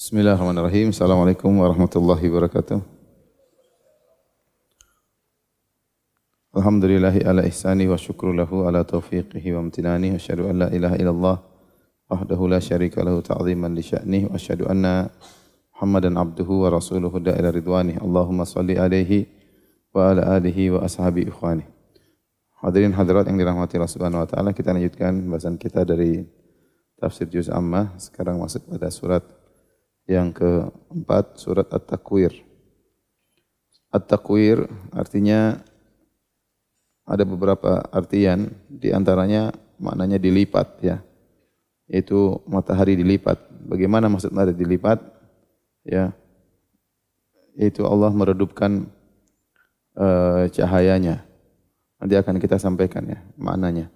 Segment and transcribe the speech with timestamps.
[0.00, 0.96] Bismillahirrahmanirrahim.
[0.96, 2.80] Assalamualaikum warahmatullahi wabarakatuh.
[6.56, 10.96] Alhamdulillahi ala ihsani wa syukru lahu ala taufiqihi wa amtinani wa asyhadu an la ilaha
[10.96, 11.36] illallah
[12.08, 15.12] wahdahu la syarika lahu ta'ziman li sya'nih wa asyhadu anna
[15.76, 18.00] Muhammadan abduhu wa rasuluhu da'ila ridwani.
[18.00, 19.28] Allahumma salli alaihi
[19.92, 21.68] wa ala alihi wa ashabi ikhwani.
[22.64, 26.24] Hadirin hadirat yang dirahmati Allah Subhanahu wa taala, kita lanjutkan bahasan kita dari
[26.96, 27.92] tafsir juz amma.
[28.00, 29.39] Sekarang masuk pada surat
[30.10, 32.34] yang keempat surat At-Takwir.
[33.94, 35.62] At-Takwir artinya
[37.06, 40.98] ada beberapa artian di antaranya maknanya dilipat ya.
[41.86, 43.38] Itu matahari dilipat.
[43.70, 44.98] Bagaimana maksud matahari dilipat?
[45.86, 46.10] Ya.
[47.54, 48.90] Itu Allah meredupkan
[49.94, 51.22] uh, cahayanya.
[52.02, 53.86] Nanti akan kita sampaikan ya maknanya.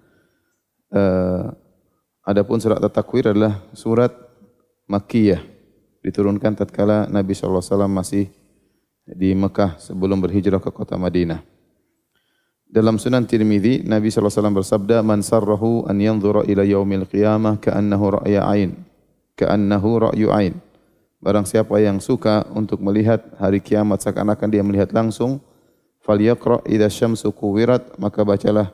[0.95, 1.51] Uh,
[2.23, 4.15] adapun surat At-Takwir adalah surat
[4.87, 5.54] Makkiyah
[6.05, 8.29] diturunkan tatkala Nabi SAW masih
[9.09, 11.41] di Mekah sebelum berhijrah ke kota Madinah.
[12.69, 18.45] Dalam Sunan Tirmidzi Nabi SAW bersabda, "Man sarrahu an yanzura ila yaumil qiyamah ka'annahu ra'ya
[18.45, 18.77] ain,
[19.33, 20.61] ka'annahu ra'yu ain."
[21.25, 25.41] Barang siapa yang suka untuk melihat hari kiamat seakan-akan dia melihat langsung,
[26.05, 28.69] falyaqra idza syamsu kuwirat, maka bacalah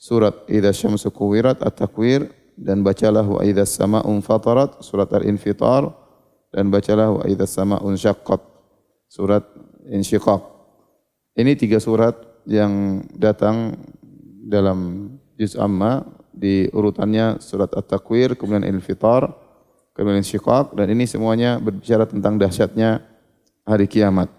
[0.00, 6.07] surat idza syamsu kuwirat at-takwir dan bacalah wa idza sama'u fatarat surat al-infitar
[6.52, 8.40] dan bacalah wa idza sama'un syaqqat
[9.08, 9.44] surat
[9.88, 10.42] insyiqaq.
[11.38, 12.16] Ini tiga surat
[12.48, 13.76] yang datang
[14.48, 19.28] dalam juz amma di urutannya surat At-Takwir, kemudian Al-Fitar,
[19.92, 23.02] kemudian Insyiqaq dan ini semuanya berbicara tentang dahsyatnya
[23.66, 24.30] hari kiamat.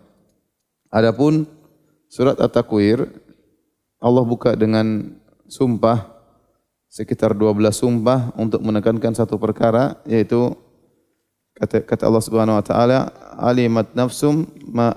[0.88, 1.44] Adapun
[2.07, 3.05] surat At-Takwir
[3.99, 5.19] Allah buka dengan
[5.51, 6.07] sumpah
[6.89, 10.55] sekitar 12 sumpah untuk menekankan satu perkara yaitu
[11.59, 14.95] Kata, kata Allah Subhanahu wa taala, alimat nafsum ma.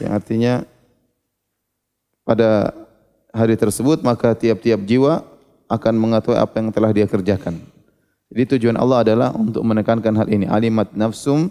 [0.00, 0.54] Yang artinya
[2.24, 2.72] pada
[3.32, 5.24] hari tersebut maka tiap-tiap jiwa
[5.72, 7.56] akan mengetahui apa yang telah dia kerjakan.
[8.32, 10.44] Jadi tujuan Allah adalah untuk menekankan hal ini.
[10.48, 11.48] Alimat nafsum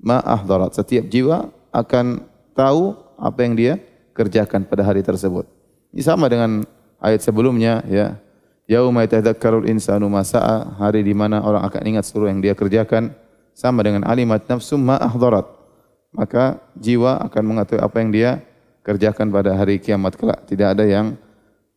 [0.00, 0.72] ma ahdarat.
[0.76, 2.24] Setiap jiwa akan
[2.56, 3.72] tahu apa yang dia
[4.16, 5.44] kerjakan pada hari tersebut.
[5.92, 6.64] Ini sama dengan
[6.98, 8.16] ayat sebelumnya ya.
[8.70, 13.10] Yauma yatadzakkarul insanu ma sa'a, hari di mana orang akan ingat seluruh yang dia kerjakan
[13.50, 15.42] sama dengan alimat nafsum ma ahdarat.
[16.14, 18.30] Maka jiwa akan mengetahui apa yang dia
[18.86, 20.46] kerjakan pada hari kiamat kelak.
[20.46, 21.18] Tidak ada yang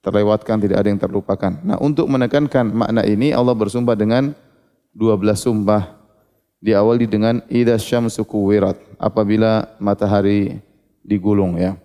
[0.05, 1.51] terlewatkan, tidak ada yang terlupakan.
[1.65, 4.37] Nah, untuk menekankan makna ini Allah bersumpah dengan
[4.93, 5.97] 12 sumpah.
[6.63, 10.63] Diawali dengan idza syamsu kuwirat, apabila matahari
[11.03, 11.75] digulung ya.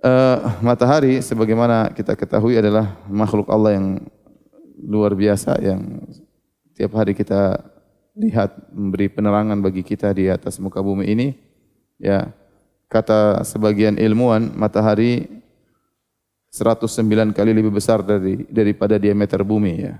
[0.00, 4.00] Uh, matahari sebagaimana kita ketahui adalah makhluk Allah yang
[4.80, 6.00] luar biasa yang
[6.72, 7.60] tiap hari kita
[8.16, 11.28] lihat memberi penerangan bagi kita di atas muka bumi ini.
[12.00, 12.32] Ya,
[12.88, 15.28] kata sebagian ilmuwan matahari
[16.50, 19.94] 109 kali lebih besar dari daripada diameter bumi ya.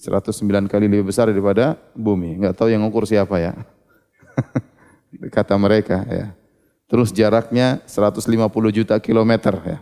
[0.00, 2.40] 109 kali lebih besar daripada bumi.
[2.40, 3.52] Enggak tahu yang ukur siapa ya.
[5.36, 6.32] kata mereka ya.
[6.90, 8.26] Terus jaraknya 150
[8.74, 9.78] juta kilometer ya.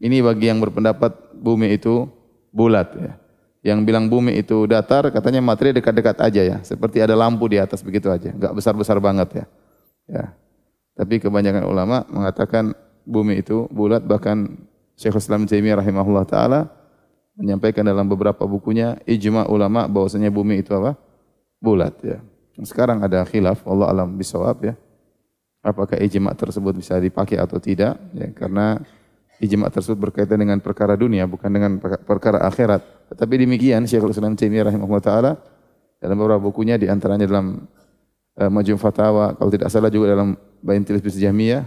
[0.00, 2.08] Ini bagi yang berpendapat bumi itu
[2.48, 3.12] bulat ya.
[3.60, 6.56] Yang bilang bumi itu datar katanya materi dekat-dekat aja ya.
[6.64, 8.32] Seperti ada lampu di atas begitu aja.
[8.32, 9.46] Enggak besar-besar banget ya.
[10.08, 10.24] Ya.
[10.96, 12.72] Tapi kebanyakan ulama mengatakan
[13.04, 14.56] bumi itu bulat bahkan
[14.96, 16.60] Syekh Islam Taimiyah rahimahullah taala
[17.36, 20.96] menyampaikan dalam beberapa bukunya ijma ulama bahwasanya bumi itu apa?
[21.60, 22.24] bulat ya.
[22.64, 24.74] Sekarang ada khilaf Allah alam bisawab ya
[25.70, 28.80] apakah ijma tersebut bisa dipakai atau tidak ya karena
[29.38, 34.72] ijma tersebut berkaitan dengan perkara dunia bukan dengan perkara akhirat tetapi demikian Syekhul Islam Taimiyah
[34.72, 35.32] rahimahullah taala
[35.98, 37.66] dalam beberapa bukunya di antaranya dalam
[38.38, 41.66] uh, Majmu' Fatawa kalau tidak salah juga dalam Bain Tilbis Jahmiyah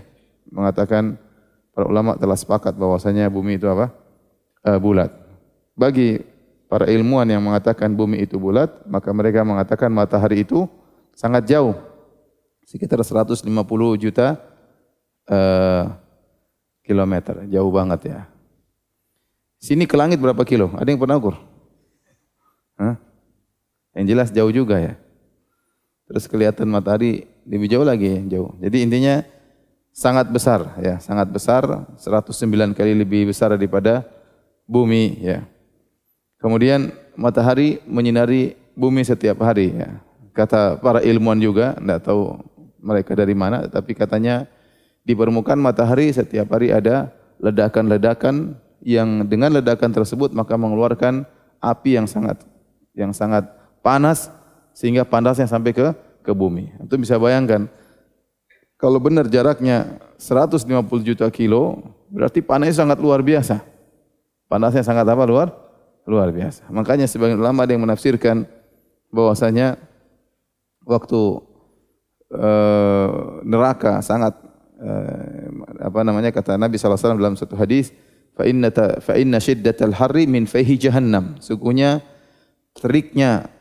[0.51, 1.19] mengatakan
[1.71, 3.91] para ulama telah sepakat bahwasanya bumi itu apa?
[4.61, 5.09] Uh, bulat.
[5.73, 6.21] Bagi
[6.67, 10.67] para ilmuwan yang mengatakan bumi itu bulat, maka mereka mengatakan matahari itu
[11.15, 11.75] sangat jauh
[12.71, 13.43] sekitar 150
[13.99, 14.39] juta
[15.27, 15.91] uh,
[16.87, 18.19] kilometer, jauh banget ya.
[19.59, 20.71] Sini ke langit berapa kilo?
[20.79, 21.35] Ada yang pernah ukur?
[22.79, 22.95] Hah?
[23.91, 24.95] Yang jelas jauh juga ya.
[26.07, 28.55] Terus kelihatan matahari lebih jauh lagi, jauh.
[28.63, 29.19] Jadi intinya
[29.91, 31.67] sangat besar ya, sangat besar,
[31.99, 34.07] 109 kali lebih besar daripada
[34.63, 35.43] bumi ya.
[36.39, 39.99] Kemudian matahari menyinari bumi setiap hari ya.
[40.31, 42.39] Kata para ilmuwan juga, tidak tahu
[42.81, 44.49] mereka dari mana, tapi katanya
[45.01, 47.09] Di permukaan matahari setiap hari ada
[47.41, 48.53] ledakan-ledakan
[48.85, 51.25] yang dengan ledakan tersebut maka mengeluarkan
[51.57, 52.45] api yang sangat
[52.93, 53.49] yang sangat
[53.81, 54.29] panas
[54.77, 55.89] sehingga panasnya sampai ke
[56.21, 56.69] ke bumi.
[56.85, 57.65] Itu bisa bayangkan
[58.77, 60.69] kalau benar jaraknya 150
[61.01, 61.81] juta kilo
[62.13, 63.61] berarti panasnya sangat luar biasa.
[64.49, 65.49] Panasnya sangat apa luar?
[66.05, 66.69] Luar biasa.
[66.73, 68.45] Makanya sebagian ulama ada yang menafsirkan
[69.13, 69.77] bahwasanya
[70.85, 71.45] waktu
[72.35, 74.35] uh, neraka sangat
[74.79, 75.47] uh,
[75.83, 77.91] apa namanya kata Nabi SAW dalam satu hadis
[78.35, 81.37] fa inna fa inna shiddatal harri min fihi jahannam.
[81.43, 81.99] Sungguhnya
[82.75, 83.51] teriknya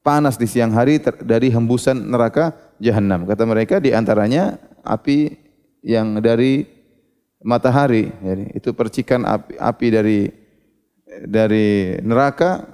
[0.00, 5.34] panas di siang hari ter, dari hembusan neraka jahanam kata mereka di antaranya api
[5.84, 6.64] yang dari
[7.44, 8.10] matahari.
[8.10, 10.20] Jadi itu percikan api, api dari
[11.26, 12.64] dari neraka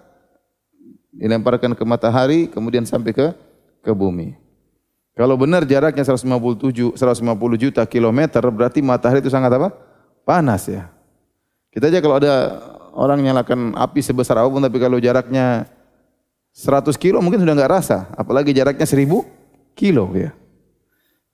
[1.12, 3.26] dilemparkan ke matahari kemudian sampai ke
[3.84, 4.41] ke bumi
[5.12, 6.96] kalau benar jaraknya 157 150
[7.60, 9.68] juta kilometer berarti matahari itu sangat apa?
[10.24, 10.88] Panas ya.
[11.72, 12.32] Kita aja kalau ada
[12.92, 15.68] orang nyalakan api sebesar apa pun tapi kalau jaraknya
[16.52, 19.24] 100 kilo mungkin sudah nggak rasa, apalagi jaraknya 1000
[19.72, 20.36] kilo ya.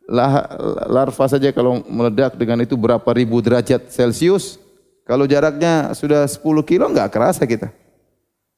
[0.08, 0.46] Lah,
[0.88, 4.56] larva saja kalau meledak dengan itu berapa ribu derajat Celcius,
[5.04, 7.68] kalau jaraknya sudah 10 kilo nggak kerasa kita.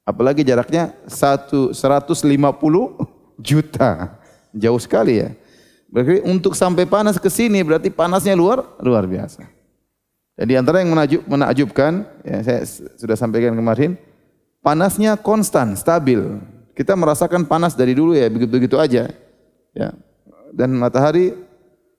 [0.04, 2.20] Apalagi jaraknya 1, 150
[3.40, 4.19] juta.
[4.54, 5.30] Jauh sekali ya.
[5.90, 9.42] Berarti untuk sampai panas ke sini berarti panasnya luar luar biasa.
[10.40, 12.60] Jadi antara yang menajub, menakjubkan, ya saya
[12.96, 14.00] sudah sampaikan kemarin,
[14.64, 16.40] panasnya konstan, stabil.
[16.72, 19.12] Kita merasakan panas dari dulu ya, begitu-begitu aja.
[19.76, 19.88] Ya.
[20.56, 21.36] Dan matahari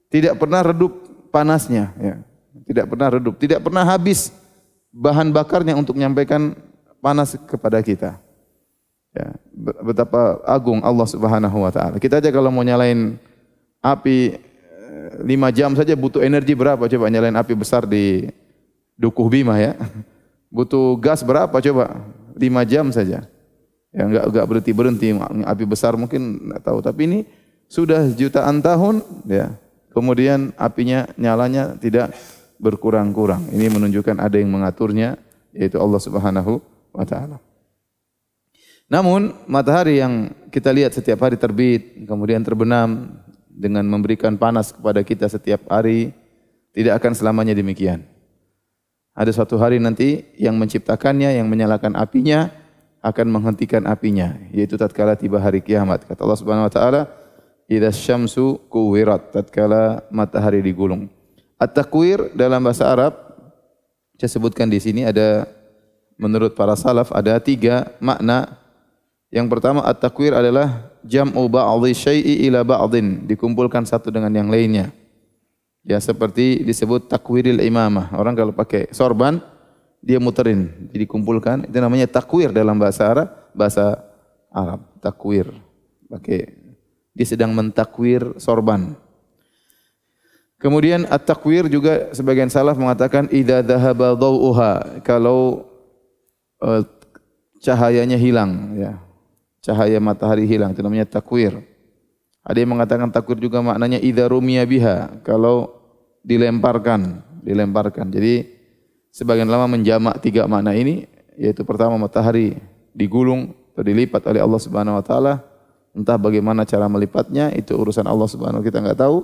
[0.09, 2.17] tidak pernah redup panasnya, ya.
[2.65, 4.33] Tidak pernah redup, tidak pernah habis
[4.89, 6.57] bahan bakarnya untuk menyampaikan
[6.97, 8.17] panas kepada kita.
[9.11, 9.35] Ya,
[9.83, 11.99] betapa agung Allah Subhanahu wa taala.
[11.99, 13.19] Kita aja kalau mau nyalain
[13.83, 18.31] api eh, lima jam saja butuh energi berapa coba nyalain api besar di
[18.95, 19.75] Dukuh Bima ya.
[20.55, 22.07] Butuh gas berapa coba?
[22.39, 23.27] Lima jam saja.
[23.91, 25.07] Ya enggak enggak berhenti berhenti
[25.43, 27.19] api besar mungkin enggak tahu tapi ini
[27.67, 29.59] sudah jutaan tahun ya.
[29.91, 32.15] Kemudian apinya nyalanya tidak
[32.63, 33.51] berkurang-kurang.
[33.51, 35.19] Ini menunjukkan ada yang mengaturnya
[35.51, 36.63] yaitu Allah Subhanahu
[36.95, 37.50] wa taala.
[38.91, 43.15] Namun matahari yang kita lihat setiap hari terbit, kemudian terbenam
[43.47, 46.11] dengan memberikan panas kepada kita setiap hari,
[46.75, 48.03] tidak akan selamanya demikian.
[49.15, 52.51] Ada suatu hari nanti yang menciptakannya, yang menyalakan apinya,
[52.99, 56.03] akan menghentikan apinya, yaitu tatkala tiba hari kiamat.
[56.03, 57.01] Kata Allah Subhanahu wa taala,
[57.71, 61.07] "Idza syamsu kuwirat", tatkala matahari digulung.
[61.55, 63.13] At-takwir dalam bahasa Arab
[64.21, 65.49] saya sebutkan di sini ada
[66.13, 68.60] menurut para salaf ada tiga makna
[69.31, 74.91] yang pertama at-takwir adalah jam'u ba'dhi syai'i ila ba'dhin, dikumpulkan satu dengan yang lainnya.
[75.87, 78.13] Ya seperti disebut takwiril imamah.
[78.13, 79.41] Orang kalau pakai sorban
[80.03, 81.71] dia muterin, jadi dikumpulkan.
[81.71, 83.97] Itu namanya takwir dalam bahasa Arab, bahasa
[84.51, 85.49] Arab, takwir.
[86.11, 86.53] Pakai
[87.15, 88.93] dia sedang mentakwir sorban.
[90.61, 95.65] Kemudian at-takwir juga sebagian salaf mengatakan idza dhahaba dhau'uha, kalau
[96.61, 96.85] uh,
[97.57, 99.01] cahayanya hilang ya
[99.61, 100.73] cahaya matahari hilang.
[100.73, 101.61] Itu namanya takwir.
[102.41, 105.77] Ada yang mengatakan takwir juga maknanya idza rumiya biha, kalau
[106.25, 108.09] dilemparkan, dilemparkan.
[108.09, 108.49] Jadi
[109.13, 111.05] sebagian lama menjamak tiga makna ini
[111.37, 112.57] yaitu pertama matahari
[112.91, 115.33] digulung atau dilipat oleh Allah Subhanahu wa taala.
[115.93, 119.21] Entah bagaimana cara melipatnya itu urusan Allah Subhanahu kita enggak tahu.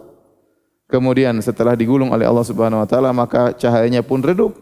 [0.88, 4.54] Kemudian setelah digulung oleh Allah Subhanahu wa taala maka cahayanya pun redup.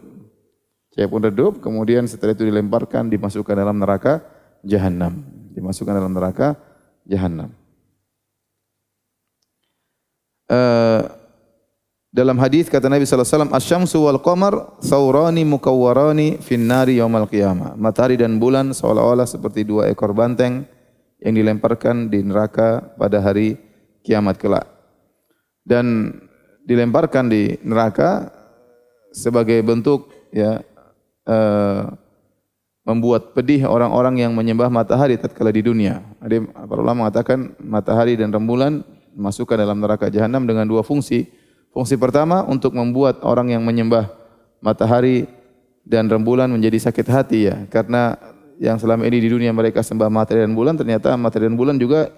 [0.96, 4.24] Cahaya pun redup, kemudian setelah itu dilemparkan dimasukkan dalam neraka
[4.64, 6.52] jahanam dimasukkan dalam neraka
[7.08, 7.48] jahanam.
[10.46, 11.02] Uh,
[12.16, 17.26] dalam hadis kata Nabi sallallahu alaihi wasallam asyamsu wal qamar saurani mukawwarani fin nari yaumal
[17.26, 17.74] qiyamah.
[17.74, 20.64] Matahari dan bulan seolah-olah seperti dua ekor banteng
[21.20, 23.56] yang dilemparkan di neraka pada hari
[24.04, 24.64] kiamat kelak.
[25.66, 26.14] Dan
[26.64, 28.30] dilemparkan di neraka
[29.10, 30.62] sebagai bentuk ya
[31.26, 32.05] uh,
[32.86, 36.06] membuat pedih orang-orang yang menyembah matahari tatkala di dunia.
[36.22, 38.86] Ada para ulama mengatakan matahari dan rembulan
[39.18, 41.26] masukkan dalam neraka jahanam dengan dua fungsi.
[41.74, 44.14] Fungsi pertama untuk membuat orang yang menyembah
[44.62, 45.26] matahari
[45.82, 48.16] dan rembulan menjadi sakit hati ya, karena
[48.56, 52.08] yang selama ini di dunia mereka sembah matahari dan bulan ternyata matahari dan bulan juga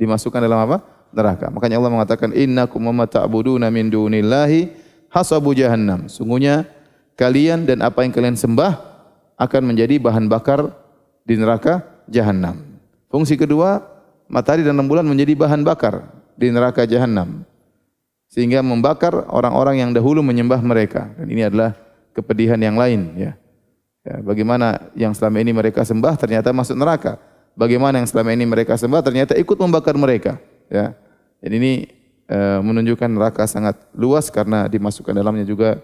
[0.00, 0.94] dimasukkan dalam apa?
[1.14, 1.46] neraka.
[1.46, 4.74] Makanya Allah mengatakan innakum wa ta'buduna min dunillahi
[5.14, 6.10] hasabu jahannam.
[6.10, 6.66] Sungguhnya
[7.14, 8.93] kalian dan apa yang kalian sembah
[9.38, 10.70] akan menjadi bahan bakar
[11.26, 12.60] di neraka jahanam.
[13.08, 13.82] Fungsi kedua,
[14.26, 17.46] matahari dan rembulan menjadi bahan bakar di neraka jahanam.
[18.34, 21.06] sehingga membakar orang-orang yang dahulu menyembah mereka.
[21.14, 21.70] Dan ini adalah
[22.18, 23.32] kepedihan yang lain ya.
[24.02, 24.18] ya.
[24.26, 27.14] Bagaimana yang selama ini mereka sembah ternyata masuk neraka.
[27.54, 30.98] Bagaimana yang selama ini mereka sembah ternyata ikut membakar mereka ya.
[31.38, 31.86] Dan ini
[32.26, 35.78] e, menunjukkan neraka sangat luas karena dimasukkan dalamnya juga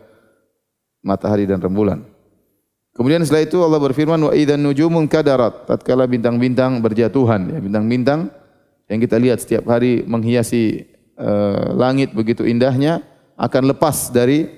[1.07, 2.03] matahari dan rembulan.
[3.01, 8.29] Kemudian setelah itu Allah berfirman wa idzan nujumun kadarat tatkala bintang-bintang berjatuhan ya bintang-bintang
[8.93, 10.85] yang kita lihat setiap hari menghiasi
[11.17, 13.01] uh, langit begitu indahnya
[13.41, 14.53] akan lepas dari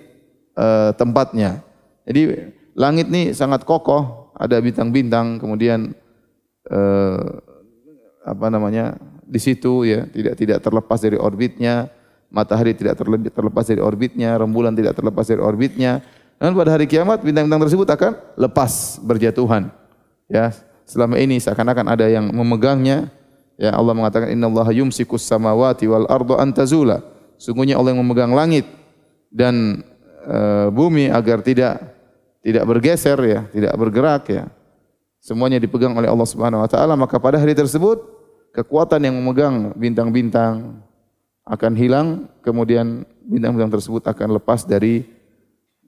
[0.59, 1.63] uh, tempatnya.
[2.03, 5.95] Jadi langit ini sangat kokoh, ada bintang-bintang kemudian
[6.67, 7.23] uh,
[8.27, 8.99] apa namanya?
[9.23, 11.89] di situ ya, tidak tidak terlepas dari orbitnya,
[12.29, 12.99] matahari tidak
[13.33, 16.05] terlepas dari orbitnya, rembulan tidak terlepas dari orbitnya
[16.43, 19.71] dan pada hari kiamat bintang-bintang tersebut akan lepas berjatuhan.
[20.27, 20.51] Ya,
[20.83, 23.15] selama ini seakan-akan ada yang memegangnya.
[23.55, 26.99] Ya, Allah mengatakan innallaha yumsikus samawati wal arda an tazula.
[27.39, 28.67] Sungguhnya Allah yang memegang langit
[29.31, 29.87] dan
[30.27, 30.39] e,
[30.75, 31.79] bumi agar tidak
[32.43, 34.51] tidak bergeser ya, tidak bergerak ya.
[35.23, 38.03] Semuanya dipegang oleh Allah Subhanahu wa taala, maka pada hari tersebut
[38.51, 40.83] kekuatan yang memegang bintang-bintang
[41.47, 45.07] akan hilang, kemudian bintang-bintang tersebut akan lepas dari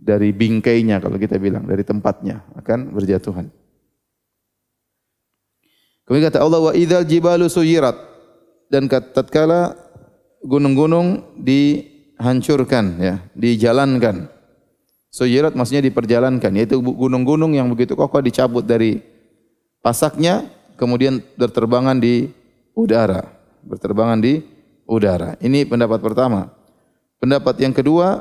[0.04, 3.49] dari bingkainya kalau kita bilang, dari tempatnya akan berjatuhan.
[6.04, 7.96] Kemudian kata Allah wa idzal jibalu suyirat
[8.68, 9.73] dan tatkala
[10.44, 14.28] gunung-gunung dihancurkan ya, dijalankan.
[15.08, 19.00] Suyirat maksudnya diperjalankan, yaitu gunung-gunung yang begitu kokoh dicabut dari
[19.80, 20.44] pasaknya
[20.76, 22.28] kemudian berterbangan di
[22.76, 23.25] udara,
[23.64, 24.42] berterbangan di
[24.84, 25.38] udara.
[25.40, 26.52] Ini pendapat pertama.
[27.23, 28.20] Pendapat yang kedua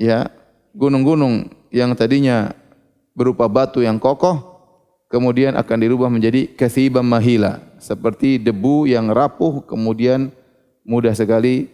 [0.00, 0.32] ya
[0.74, 2.52] gunung-gunung yang tadinya
[3.14, 4.54] berupa batu yang kokoh
[5.08, 10.34] kemudian akan dirubah menjadi kathibam mahila seperti debu yang rapuh kemudian
[10.84, 11.70] mudah sekali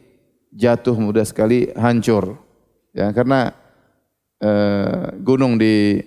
[0.55, 2.39] jatuh mudah sekali hancur.
[2.91, 3.55] Ya karena
[4.43, 6.03] eh, gunung di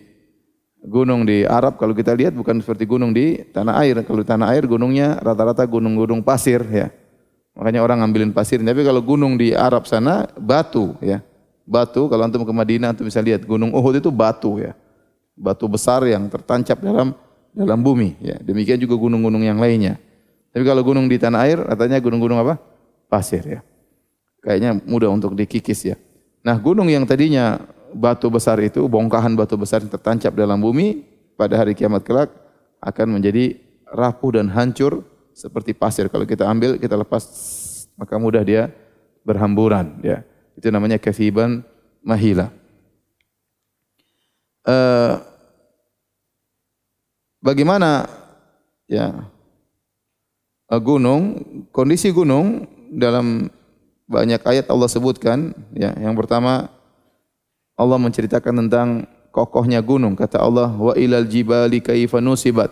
[0.83, 4.03] gunung di Arab kalau kita lihat bukan seperti gunung di tanah air.
[4.03, 6.91] Kalau di tanah air gunungnya rata-rata gunung-gunung pasir ya.
[7.53, 8.59] Makanya orang ngambilin pasir.
[8.59, 11.23] Tapi kalau gunung di Arab sana batu ya
[11.63, 14.75] batu kalau antum ke Madinah antum bisa lihat gunung Uhud itu batu ya.
[15.33, 17.17] Batu besar yang tertancap dalam
[17.53, 18.37] dalam bumi ya.
[18.41, 19.97] Demikian juga gunung-gunung yang lainnya.
[20.53, 22.61] Tapi kalau gunung di tanah air katanya gunung-gunung apa?
[23.09, 23.59] Pasir ya.
[24.43, 25.95] Kayaknya mudah untuk dikikis ya.
[26.43, 27.63] Nah, gunung yang tadinya
[27.95, 31.07] batu besar itu, bongkahan batu besar yang tertancap dalam bumi
[31.39, 32.29] pada hari kiamat kelak
[32.83, 33.55] akan menjadi
[33.87, 36.11] rapuh dan hancur seperti pasir.
[36.11, 37.23] Kalau kita ambil, kita lepas,
[37.95, 38.67] maka mudah dia
[39.23, 40.21] berhamburan ya.
[40.57, 41.65] Itu namanya kathiban
[42.03, 42.51] mahila.
[44.63, 45.19] Uh,
[47.43, 48.07] bagaimana
[48.87, 49.27] ya
[50.71, 51.43] uh, gunung,
[51.75, 52.63] kondisi gunung
[52.95, 53.51] dalam
[54.07, 55.91] banyak ayat Allah sebutkan ya.
[55.99, 56.71] Yang pertama
[57.75, 60.15] Allah menceritakan tentang kokohnya gunung.
[60.15, 62.71] Kata Allah, "Wa ilal jibali kaifa nusibat."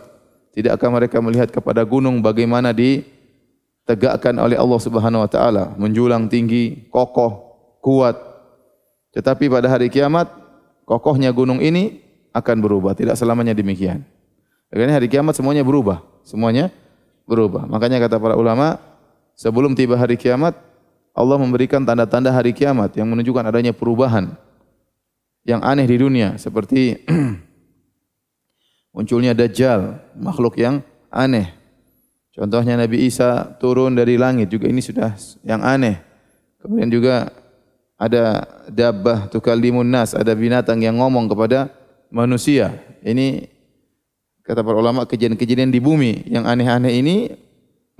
[0.52, 7.50] Tidakkah mereka melihat kepada gunung bagaimana ditegakkan oleh Allah Subhanahu wa taala, menjulang tinggi, kokoh,
[7.82, 8.16] kuat.
[9.12, 10.32] Tetapi pada hari kiamat,
[10.88, 12.00] kokohnya gunung ini
[12.32, 12.96] akan berubah.
[12.96, 14.08] Tidak selamanya demikian.
[14.72, 16.00] Karena hari kiamat semuanya berubah.
[16.24, 16.72] Semuanya
[17.28, 17.68] berubah.
[17.68, 18.80] Makanya kata para ulama,
[19.36, 20.56] sebelum tiba hari kiamat,
[21.12, 24.32] Allah memberikan tanda-tanda hari kiamat yang menunjukkan adanya perubahan
[25.44, 26.40] yang aneh di dunia.
[26.40, 27.04] Seperti
[28.96, 30.80] munculnya Dajjal, makhluk yang
[31.12, 31.52] aneh.
[32.32, 36.00] Contohnya Nabi Isa turun dari langit juga ini sudah yang aneh.
[36.64, 37.28] Kemudian juga
[38.01, 41.70] ada dabbah tukallimun nas, ada binatang yang ngomong kepada
[42.10, 42.81] manusia.
[43.05, 43.46] Ini
[44.41, 47.29] kata para ulama kejadian-kejadian di bumi yang aneh-aneh ini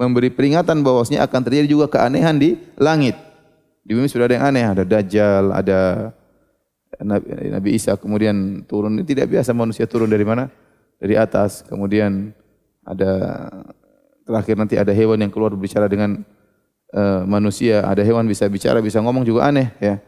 [0.02, 3.14] memberi peringatan bahwasanya akan terjadi juga keanehan di langit.
[3.86, 5.80] Di bumi sudah ada yang aneh, ada dajjal, ada
[7.54, 8.98] Nabi Isa kemudian turun.
[8.98, 10.50] Ini tidak biasa manusia turun dari mana?
[10.98, 11.62] Dari atas.
[11.62, 12.34] Kemudian
[12.82, 13.14] ada
[14.26, 16.26] terakhir nanti ada hewan yang keluar berbicara dengan
[16.94, 20.00] uh, manusia, ada hewan bisa bicara, bisa ngomong juga aneh ya.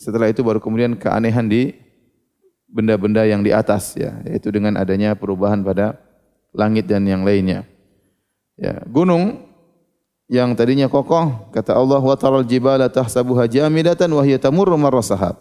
[0.00, 1.76] Setelah itu baru kemudian keanehan di
[2.70, 6.00] benda-benda yang di atas ya, yaitu dengan adanya perubahan pada
[6.56, 7.68] langit dan yang lainnya.
[8.56, 9.50] Ya, gunung
[10.30, 15.36] yang tadinya kokoh, kata Allah wa taral jibala tahsabuha jamidatan wa hiya tamurru sahab.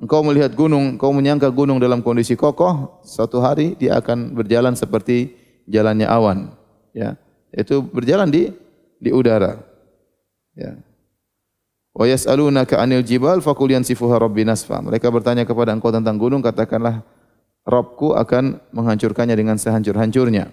[0.00, 5.36] Engkau melihat gunung, engkau menyangka gunung dalam kondisi kokoh, suatu hari dia akan berjalan seperti
[5.68, 6.52] jalannya awan,
[6.96, 7.16] ya.
[7.52, 8.48] Itu berjalan di
[9.00, 9.58] di udara.
[10.54, 10.76] Ya.
[11.96, 14.78] Wa yas'alunaka 'anil jibal faqul yansifuha rabbi nasfa.
[14.78, 17.02] Mereka bertanya kepada engkau tentang gunung, katakanlah
[17.66, 20.48] Rabbku akan menghancurkannya dengan sehancur-hancurnya.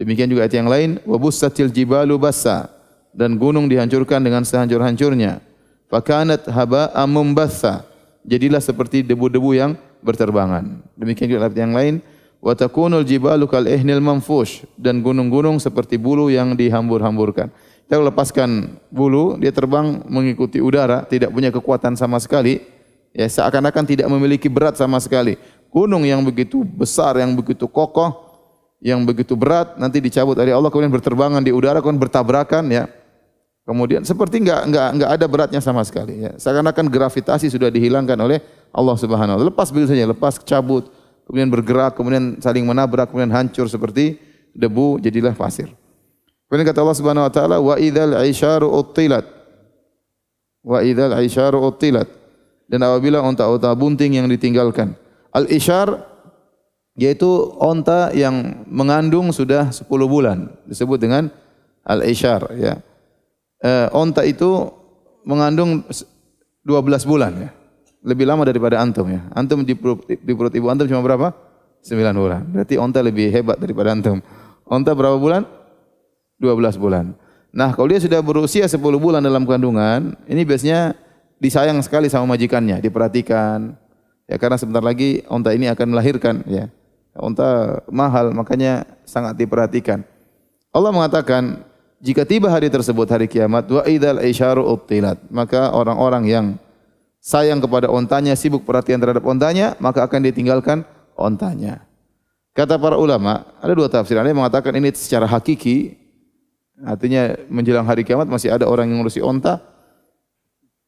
[0.00, 2.72] Demikian juga ayat yang lain, wa bussatil jibalu bassa
[3.12, 5.44] dan gunung dihancurkan dengan sehancur-hancurnya.
[5.92, 7.84] Fakanat haba'an mumbatha.
[8.24, 10.80] Jadilah seperti debu-debu yang berterbangan.
[10.96, 11.94] Demikian juga yang lain,
[12.40, 17.52] wa takunul jibalu kal ihnil manfush dan gunung-gunung seperti bulu yang dihambur-hamburkan.
[17.90, 22.62] Kita lepaskan bulu, dia terbang mengikuti udara, tidak punya kekuatan sama sekali.
[23.10, 25.34] Ya, seakan-akan tidak memiliki berat sama sekali.
[25.74, 28.14] Gunung yang begitu besar, yang begitu kokoh,
[28.78, 32.86] yang begitu berat, nanti dicabut oleh Allah, kemudian berterbangan di udara, kemudian bertabrakan, ya.
[33.66, 36.30] Kemudian seperti enggak enggak enggak ada beratnya sama sekali.
[36.30, 36.38] Ya.
[36.38, 38.38] Seakan-akan gravitasi sudah dihilangkan oleh
[38.70, 39.50] Allah Subhanahu wa.
[39.50, 40.94] Lepas begitu saja, lepas cabut,
[41.26, 44.14] kemudian bergerak, kemudian saling menabrak, kemudian hancur seperti
[44.54, 45.79] debu, jadilah pasir.
[46.50, 49.22] Kemudian kata Allah Subhanahu wa taala, "Wa idzal 'isyaru uttilat."
[50.66, 52.10] Wa idzal 'isyaru uttilat.
[52.66, 54.98] Dan apabila unta-unta bunting yang ditinggalkan.
[55.30, 56.10] Al-isyar
[56.98, 61.30] yaitu unta yang mengandung sudah 10 bulan disebut dengan
[61.86, 62.82] al-isyar ya.
[63.62, 64.74] Eh, unta itu
[65.22, 65.86] mengandung
[66.66, 67.50] 12 bulan ya.
[68.02, 69.22] Lebih lama daripada antum ya.
[69.38, 71.30] Antum di perut, di perut ibu antum cuma berapa?
[71.86, 72.42] 9 bulan.
[72.50, 74.18] Berarti unta lebih hebat daripada antum.
[74.66, 75.59] Unta berapa bulan?
[76.40, 77.12] 12 bulan.
[77.52, 80.96] Nah, kalau dia sudah berusia 10 bulan dalam kandungan, ini biasanya
[81.36, 83.76] disayang sekali sama majikannya, diperhatikan.
[84.30, 86.70] Ya karena sebentar lagi unta ini akan melahirkan ya.
[87.18, 90.06] Unta mahal makanya sangat diperhatikan.
[90.70, 91.66] Allah mengatakan
[91.98, 96.46] jika tiba hari tersebut hari kiamat wa idzal isyaru uttilat maka orang-orang yang
[97.18, 100.86] sayang kepada ontanya sibuk perhatian terhadap ontanya maka akan ditinggalkan
[101.18, 101.82] ontanya.
[102.54, 104.18] Kata para ulama, ada dua tafsir.
[104.18, 105.99] Ada yang mengatakan ini secara hakiki
[106.80, 109.60] Artinya menjelang hari kiamat masih ada orang yang ngurusi onta.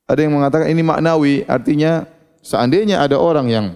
[0.09, 2.09] Ada yang mengatakan ini maknawi, artinya
[2.41, 3.67] seandainya ada orang yang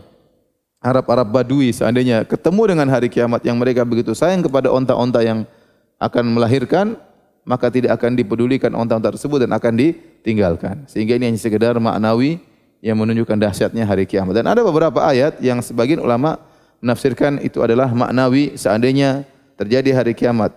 [0.81, 5.49] Arab-Arab Badui seandainya ketemu dengan hari kiamat yang mereka begitu sayang kepada onta-onta yang
[5.97, 7.01] akan melahirkan,
[7.47, 10.85] maka tidak akan dipedulikan onta-onta tersebut dan akan ditinggalkan.
[10.91, 12.43] Sehingga ini hanya sekedar maknawi
[12.85, 14.37] yang menunjukkan dahsyatnya hari kiamat.
[14.37, 16.37] Dan ada beberapa ayat yang sebagian ulama
[16.85, 19.25] menafsirkan itu adalah maknawi seandainya
[19.57, 20.53] terjadi hari kiamat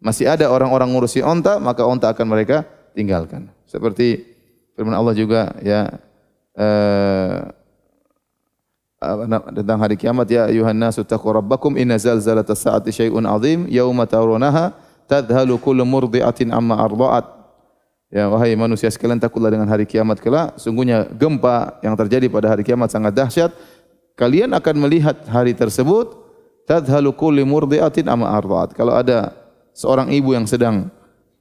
[0.00, 3.48] masih ada orang-orang ngurusi onta, maka onta akan mereka tinggalkan.
[3.64, 4.24] Seperti
[4.76, 5.88] firman Allah juga ya
[6.56, 7.38] eh,
[9.52, 14.72] tentang hari kiamat ya ayuhan nasu taqu rabbakum inna zalzalata saati syai'un azim yauma tarunaha
[15.04, 17.36] tadhalu kullu murdi'atin amma arda'at.
[18.06, 20.54] Ya wahai manusia sekalian takutlah dengan hari kiamat kelak.
[20.62, 23.50] Sungguhnya gempa yang terjadi pada hari kiamat sangat dahsyat.
[24.16, 26.14] Kalian akan melihat hari tersebut
[26.64, 28.72] tadhalu kullu murdi'atin amma arda'at.
[28.72, 29.34] Kalau ada
[29.76, 30.88] seorang ibu yang sedang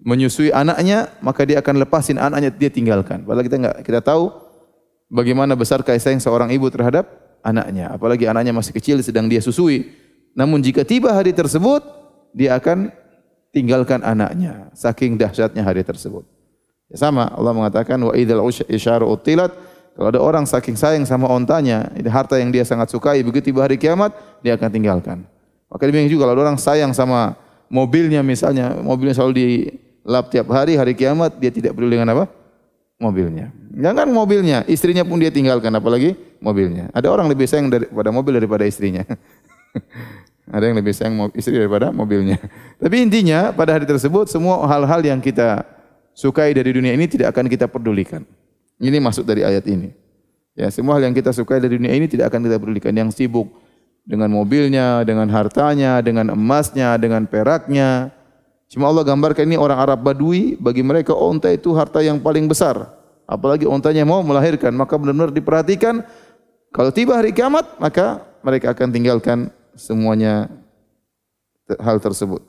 [0.04, 3.24] menyusui anaknya, maka dia akan lepasin anaknya dia tinggalkan.
[3.24, 4.28] Padahal kita enggak kita tahu
[5.08, 7.08] bagaimana besar kasih sayang seorang ibu terhadap
[7.40, 9.88] anaknya, apalagi anaknya masih kecil sedang dia susui.
[10.36, 11.80] Namun jika tiba hari tersebut,
[12.36, 12.92] dia akan
[13.56, 16.28] tinggalkan anaknya saking dahsyatnya hari tersebut.
[16.92, 19.56] Ya sama Allah mengatakan wa idzal isyaru utilat
[19.96, 23.80] kalau ada orang saking sayang sama ontanya, harta yang dia sangat sukai, begitu tiba hari
[23.80, 24.12] kiamat
[24.44, 25.24] dia akan tinggalkan.
[25.72, 27.40] Maka demikian juga kalau ada orang sayang sama
[27.70, 32.26] mobilnya misalnya, mobilnya selalu dilap tiap hari, hari kiamat dia tidak peduli dengan apa?
[32.96, 33.52] Mobilnya.
[33.76, 36.88] Jangan mobilnya, istrinya pun dia tinggalkan, apalagi mobilnya.
[36.96, 39.04] Ada orang lebih sayang daripada mobil daripada istrinya.
[40.56, 42.38] Ada yang lebih sayang istri daripada mobilnya.
[42.82, 45.66] Tapi intinya pada hari tersebut semua hal-hal yang kita
[46.14, 48.22] sukai dari dunia ini tidak akan kita pedulikan.
[48.78, 49.92] Ini masuk dari ayat ini.
[50.56, 52.94] Ya, semua hal yang kita sukai dari dunia ini tidak akan kita pedulikan.
[52.96, 53.52] Yang sibuk
[54.06, 58.14] dengan mobilnya, dengan hartanya, dengan emasnya, dengan peraknya.
[58.70, 62.94] Cuma Allah gambarkan ini orang Arab Badui, bagi mereka onta itu harta yang paling besar.
[63.26, 66.06] Apalagi ontanya mau melahirkan, maka benar-benar diperhatikan.
[66.70, 70.48] Kalau tiba hari kiamat, maka mereka akan tinggalkan semuanya
[71.82, 72.46] hal tersebut.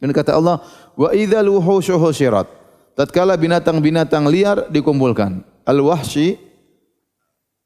[0.00, 0.64] Dan kata Allah,
[0.96, 1.92] wa idzal wuhushu.
[2.96, 5.44] Tatkala binatang-binatang liar dikumpulkan.
[5.68, 6.48] Al-wahshi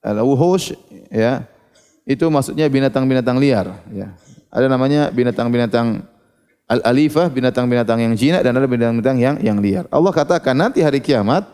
[0.02, 0.74] al-wuhush
[1.08, 1.46] ya
[2.02, 3.66] itu maksudnya binatang-binatang liar.
[3.94, 4.14] Ya.
[4.52, 6.04] Ada namanya binatang-binatang
[6.66, 9.84] al-alifah, binatang-binatang yang jinak dan ada binatang-binatang yang yang liar.
[9.88, 11.46] Allah katakan nanti hari kiamat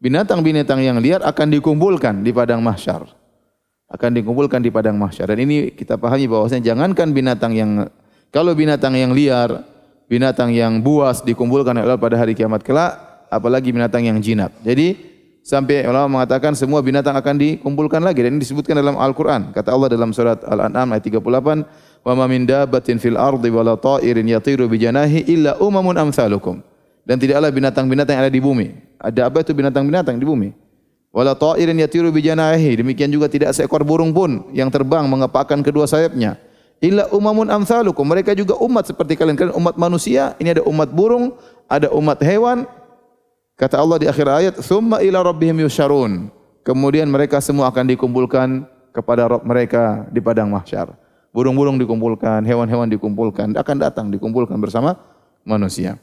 [0.00, 3.04] binatang-binatang yang liar akan dikumpulkan di padang mahsyar.
[3.90, 5.34] Akan dikumpulkan di padang mahsyar.
[5.34, 7.90] Dan ini kita pahami bahwasanya jangankan binatang yang
[8.30, 9.66] kalau binatang yang liar,
[10.06, 14.54] binatang yang buas dikumpulkan oleh Allah pada hari kiamat kelak, apalagi binatang yang jinak.
[14.62, 15.09] Jadi
[15.40, 19.50] sampai ulama mengatakan semua binatang akan dikumpulkan lagi dan ini disebutkan dalam Al-Qur'an.
[19.50, 21.64] Kata Allah dalam surat Al-An'am ayat 38,
[22.04, 26.60] "Wa ma min dabbatin fil ardi wala ta'irin yatiru bi janahi illa umamun amsalukum."
[27.04, 28.68] Dan tidaklah binatang-binatang yang ada di bumi.
[29.00, 30.52] Ada apa itu binatang-binatang di bumi?
[31.10, 32.78] Wala ta'irin yatiru bi janahi.
[32.78, 36.38] Demikian juga tidak seekor burung pun yang terbang mengepakkan kedua sayapnya.
[36.80, 38.06] Illa umamun amsalukum.
[38.08, 39.36] Mereka juga umat seperti kalian.
[39.36, 41.36] Kalian umat manusia, ini ada umat burung,
[41.68, 42.64] ada umat hewan,
[43.60, 46.32] Kata Allah di akhir ayat, "Tsumma ila rabbihim yusyarun."
[46.64, 50.96] Kemudian mereka semua akan dikumpulkan kepada Rabb mereka di padang mahsyar.
[51.28, 54.96] Burung-burung dikumpulkan, hewan-hewan dikumpulkan, akan datang dikumpulkan bersama
[55.44, 56.00] manusia.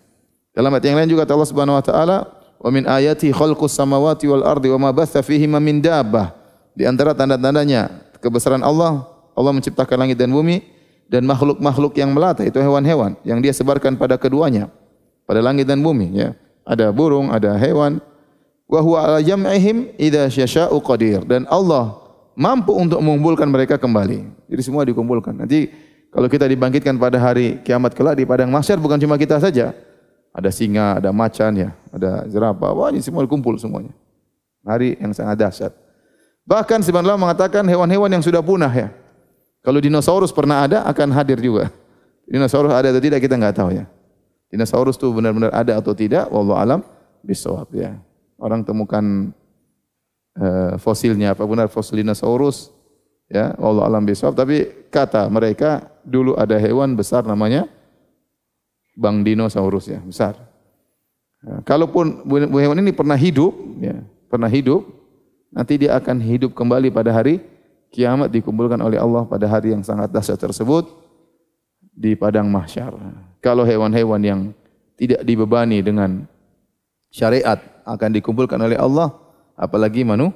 [0.53, 2.17] Dalam ayat yang lain juga kata Allah Subhanahu wa taala,
[2.61, 6.37] "Wa min ayati khalqus samawati wal ardi wa ma batha fihima min dabbah."
[6.77, 7.89] Di antara tanda-tandanya
[8.21, 9.01] kebesaran Allah,
[9.33, 10.61] Allah menciptakan langit dan bumi
[11.09, 14.69] dan makhluk-makhluk yang melata itu hewan-hewan yang dia sebarkan pada keduanya,
[15.25, 18.03] pada langit dan bumi ya ada burung, ada hewan.
[18.67, 21.95] Wa huwa ala jam'ihim idza syasha'u qadir dan Allah
[22.35, 24.27] mampu untuk mengumpulkan mereka kembali.
[24.51, 25.31] Jadi semua dikumpulkan.
[25.31, 25.71] Nanti
[26.11, 29.71] kalau kita dibangkitkan pada hari kiamat kelak di padang mahsyar bukan cuma kita saja.
[30.35, 32.69] Ada singa, ada macan ya, ada jerapah.
[32.75, 33.89] Wah, ini semua dikumpul semuanya.
[34.61, 35.73] Hari yang sangat dahsyat.
[36.45, 38.93] Bahkan sebenarnya mengatakan hewan-hewan yang sudah punah ya.
[39.65, 41.73] Kalau dinosaurus pernah ada akan hadir juga.
[42.27, 43.89] Dinosaurus ada atau tidak kita nggak tahu ya.
[44.47, 46.79] Dinosaurus itu benar-benar ada atau tidak, wallahu alam
[47.19, 47.99] bisawab ya.
[48.39, 49.35] Orang temukan
[50.39, 52.71] uh, fosilnya apa benar fosil dinosaurus
[53.27, 57.67] ya, wallahu alam bisawab, tapi kata mereka dulu ada hewan besar namanya
[58.95, 60.39] Bang Dinosaurus ya, besar.
[61.43, 62.23] Ya, kalaupun
[62.55, 63.99] hewan ini pernah hidup ya,
[64.31, 64.87] pernah hidup,
[65.51, 67.43] nanti dia akan hidup kembali pada hari
[67.91, 70.87] kiamat dikumpulkan oleh Allah pada hari yang sangat dahsyat tersebut
[71.97, 72.93] di padang mahsyar.
[73.41, 74.39] Kalau hewan-hewan yang
[74.93, 76.29] tidak dibebani dengan
[77.09, 77.57] syariat
[77.89, 79.17] akan dikumpulkan oleh Allah,
[79.57, 80.29] apalagi manu,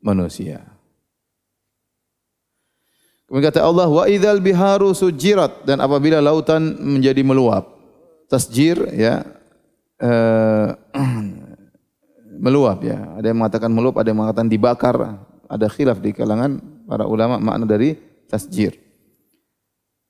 [0.00, 0.64] manusia.
[3.28, 7.80] Kemudian kata Allah, wa idzal biharu sujirat dan apabila lautan menjadi meluap.
[8.28, 9.24] Tasjir ya
[10.00, 10.68] uh,
[12.44, 13.16] meluap ya.
[13.20, 14.96] Ada yang mengatakan meluap, ada yang mengatakan dibakar.
[15.48, 17.96] Ada khilaf di kalangan para ulama makna dari
[18.28, 18.76] tasjir.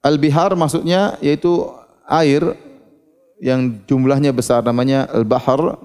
[0.02, 1.70] Al-bihar maksudnya yaitu
[2.10, 2.58] air
[3.38, 5.78] yang jumlahnya besar namanya al-bahar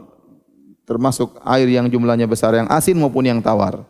[0.87, 3.83] termasuk air yang jumlahnya besar yang asin maupun yang tawar.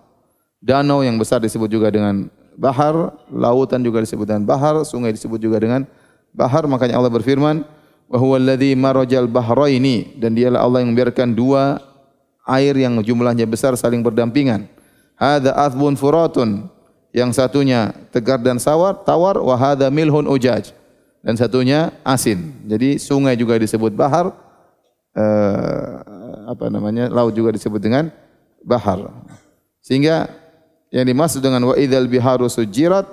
[0.58, 5.62] Danau yang besar disebut juga dengan bahar, lautan juga disebut dengan bahar, sungai disebut juga
[5.62, 5.86] dengan
[6.34, 6.66] bahar.
[6.66, 7.62] Makanya Allah berfirman,
[8.10, 11.78] "Wa huwa alladzi marajal bahraini" dan dialah Allah yang membiarkan dua
[12.50, 14.66] air yang jumlahnya besar saling berdampingan.
[15.13, 16.66] Hadza athbun furatun.
[17.17, 20.69] Yang satunya tegar dan sawar, tawar, wa hadza milhun ujaj
[21.25, 22.53] dan satunya asin.
[22.69, 24.30] Jadi sungai juga disebut bahar,
[25.17, 25.89] eh,
[26.45, 28.13] apa namanya laut juga disebut dengan
[28.62, 29.10] bahar.
[29.82, 30.30] Sehingga
[30.93, 33.10] yang dimaksud dengan wa idzal biharu sujirat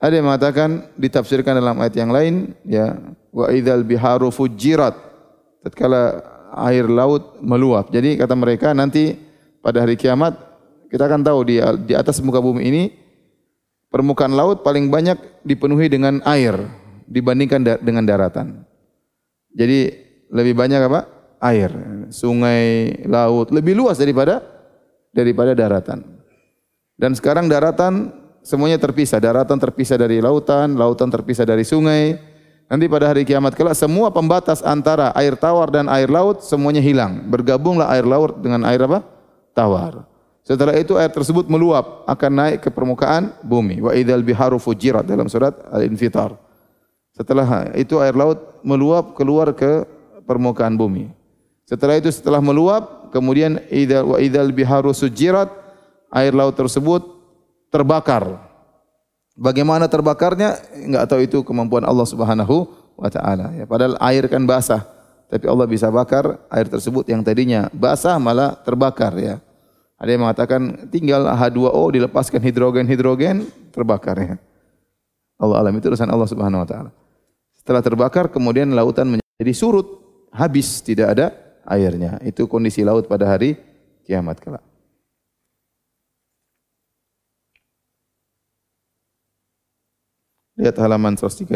[0.00, 2.34] ada yang mengatakan ditafsirkan dalam ayat yang lain
[2.66, 2.98] ya
[3.30, 3.46] wa
[3.84, 4.96] biharu fujirat
[5.62, 6.22] tatkala
[6.66, 7.90] air laut meluap.
[7.90, 9.18] Jadi kata mereka nanti
[9.62, 10.36] pada hari kiamat
[10.94, 11.58] kita akan tahu di
[11.90, 12.82] di atas muka bumi ini
[13.90, 16.54] permukaan laut paling banyak dipenuhi dengan air
[17.10, 18.62] dibandingkan da dengan daratan.
[19.58, 19.90] Jadi
[20.30, 21.10] lebih banyak apa?
[21.42, 21.74] Air,
[22.14, 24.38] sungai, laut, lebih luas daripada
[25.10, 26.06] daripada daratan.
[26.94, 28.14] Dan sekarang daratan
[28.46, 32.14] semuanya terpisah, daratan terpisah dari lautan, lautan terpisah dari sungai.
[32.70, 37.26] Nanti pada hari kiamat kelak semua pembatas antara air tawar dan air laut semuanya hilang.
[37.26, 39.02] Bergabunglah air laut dengan air apa?
[39.58, 40.13] Tawar.
[40.44, 43.80] Setelah itu air tersebut meluap akan naik ke permukaan bumi.
[43.80, 46.36] Wa idzal biharu fujirat dalam surat Al-Infitar.
[47.16, 49.88] Setelah itu air laut meluap keluar ke
[50.28, 51.08] permukaan bumi.
[51.64, 55.48] Setelah itu setelah meluap, kemudian idza wa idzal biharu sujirat,
[56.12, 57.00] air laut tersebut
[57.72, 58.36] terbakar.
[59.32, 60.60] Bagaimana terbakarnya?
[60.76, 62.68] Enggak tahu itu kemampuan Allah Subhanahu
[63.00, 63.64] wa taala ya.
[63.64, 64.84] Padahal air kan basah,
[65.32, 69.40] tapi Allah bisa bakar air tersebut yang tadinya basah malah terbakar ya.
[69.94, 74.36] Ada yang mengatakan tinggal H2O dilepaskan hidrogen-hidrogen terbakar ya.
[75.38, 76.90] Allah alam itu urusan Allah Subhanahu wa taala.
[77.54, 79.86] Setelah terbakar kemudian lautan menjadi surut,
[80.34, 81.26] habis tidak ada
[81.64, 82.20] airnya.
[82.20, 83.56] Itu kondisi laut pada hari
[84.04, 84.64] kiamat kelak.
[90.54, 91.50] Lihat halaman 132.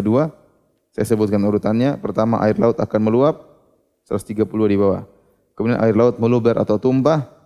[0.91, 1.95] Saya sebutkan urutannya.
[2.03, 3.47] Pertama air laut akan meluap
[4.11, 5.07] 130 di bawah.
[5.55, 7.38] Kemudian air laut meluber atau tumpah.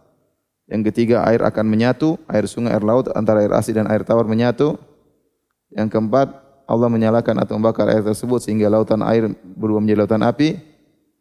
[0.70, 4.25] Yang ketiga air akan menyatu, air sungai, air laut antara air asin dan air tawar
[4.27, 4.79] menyatu.
[5.72, 6.29] Yang keempat
[6.68, 10.48] Allah menyalakan atau membakar air tersebut sehingga lautan air berubah menjadi lautan api.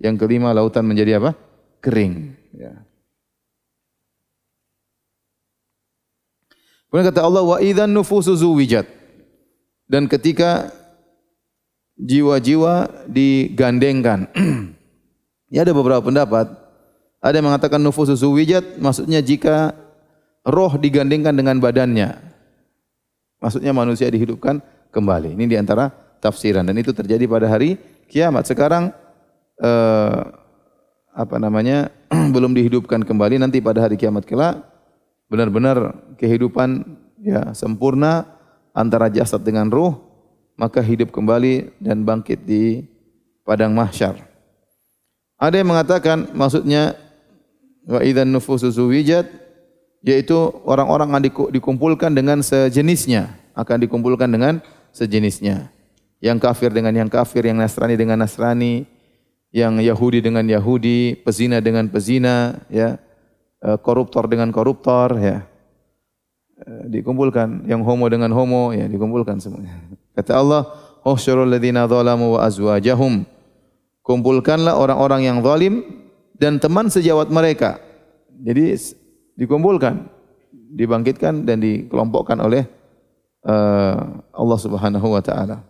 [0.02, 1.34] Yang kelima lautan menjadi apa?
[1.82, 2.38] Kering.
[2.54, 2.86] Ya.
[6.92, 8.84] Kemudian kata Allah wa idzan nufusu zuwijat.
[9.88, 10.72] Dan ketika
[11.96, 14.28] jiwa-jiwa digandengkan.
[15.54, 16.61] ya ada beberapa pendapat.
[17.22, 19.78] Ada yang mengatakan nufusu zuwijat maksudnya jika
[20.42, 22.18] roh digandengkan dengan badannya.
[23.38, 24.58] Maksudnya manusia dihidupkan
[24.90, 25.38] kembali.
[25.38, 27.78] Ini di antara tafsiran dan itu terjadi pada hari
[28.10, 28.50] kiamat.
[28.50, 28.90] Sekarang
[29.62, 30.22] eh,
[31.14, 31.94] apa namanya
[32.36, 34.66] belum dihidupkan kembali nanti pada hari kiamat kelak
[35.30, 36.84] benar-benar kehidupan
[37.22, 38.26] ya sempurna
[38.74, 39.96] antara jasad dengan ruh
[40.58, 42.86] maka hidup kembali dan bangkit di
[43.46, 44.18] padang mahsyar.
[45.42, 46.94] Ada yang mengatakan maksudnya
[47.88, 49.26] wa idzan nufusu zuwijat
[50.02, 51.22] yaitu orang-orang yang
[51.54, 54.63] dikumpulkan dengan sejenisnya akan dikumpulkan dengan
[54.96, 55.72] sejenisnya.
[56.22, 58.86] Yang kafir dengan yang kafir, yang Nasrani dengan Nasrani,
[59.50, 63.02] yang Yahudi dengan Yahudi, pezina dengan pezina, ya,
[63.58, 65.50] e, koruptor dengan koruptor, ya,
[66.62, 67.65] e, dikumpulkan.
[67.65, 69.82] Yang homo dengan homo, ya, dikumpulkan semuanya.
[70.13, 70.62] Kata Allah,
[71.02, 73.26] "Uhsyurul ladzina zalamu wa azwajahum."
[74.06, 76.01] Kumpulkanlah orang-orang yang zalim
[76.42, 77.78] dan teman sejawat mereka.
[78.42, 78.74] Jadi
[79.38, 80.10] dikumpulkan,
[80.74, 82.66] dibangkitkan dan dikelompokkan oleh
[83.46, 85.62] uh, Allah Subhanahu wa taala.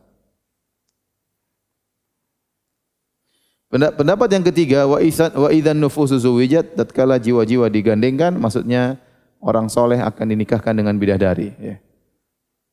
[3.72, 9.00] Pendapat yang ketiga wa isan wa idzan nufusu zuwijat tatkala jiwa-jiwa digandengkan maksudnya
[9.40, 11.76] orang soleh akan dinikahkan dengan bidadari ya.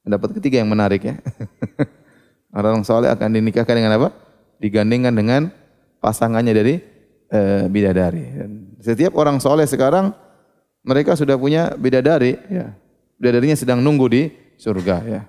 [0.02, 1.14] Pendapat ketiga yang menarik ya.
[2.58, 4.10] orang soleh akan dinikahkan dengan apa?
[4.58, 5.42] Digandengkan dengan
[6.02, 6.97] pasangannya dari
[7.28, 8.24] e, bidadari.
[8.80, 10.12] Setiap orang soleh sekarang
[10.82, 12.72] mereka sudah punya bidadari ya.
[13.20, 14.22] Bidadarinya sedang nunggu di
[14.56, 15.20] surga ya.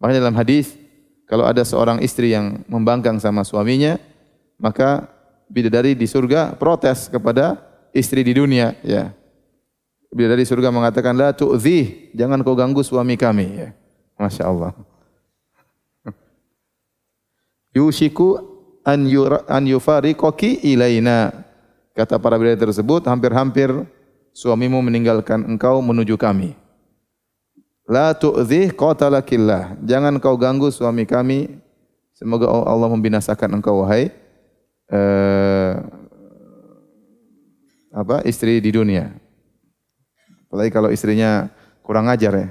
[0.00, 0.76] Makanya dalam hadis
[1.30, 4.02] kalau ada seorang istri yang membangkang sama suaminya,
[4.58, 5.06] maka
[5.46, 7.58] bidadari di surga protes kepada
[7.94, 9.14] istri di dunia ya.
[10.10, 11.30] Bidadari surga mengatakan la
[12.14, 13.70] jangan kau ganggu suami kami ya.
[14.18, 14.74] Masya Allah.
[17.78, 18.49] Yushiku
[18.90, 21.46] an yura, an yufariqaki ilaina.
[21.94, 23.70] Kata para bidadari tersebut, hampir-hampir
[24.34, 26.54] suamimu meninggalkan engkau menuju kami.
[27.90, 29.78] La tu'zi qatalakillah.
[29.82, 31.50] Jangan kau ganggu suami kami.
[32.14, 34.12] Semoga Allah membinasakan engkau wahai
[34.92, 35.72] eh,
[37.90, 39.10] apa istri di dunia.
[40.46, 41.50] Apalagi kalau istrinya
[41.82, 42.48] kurang ajar ya.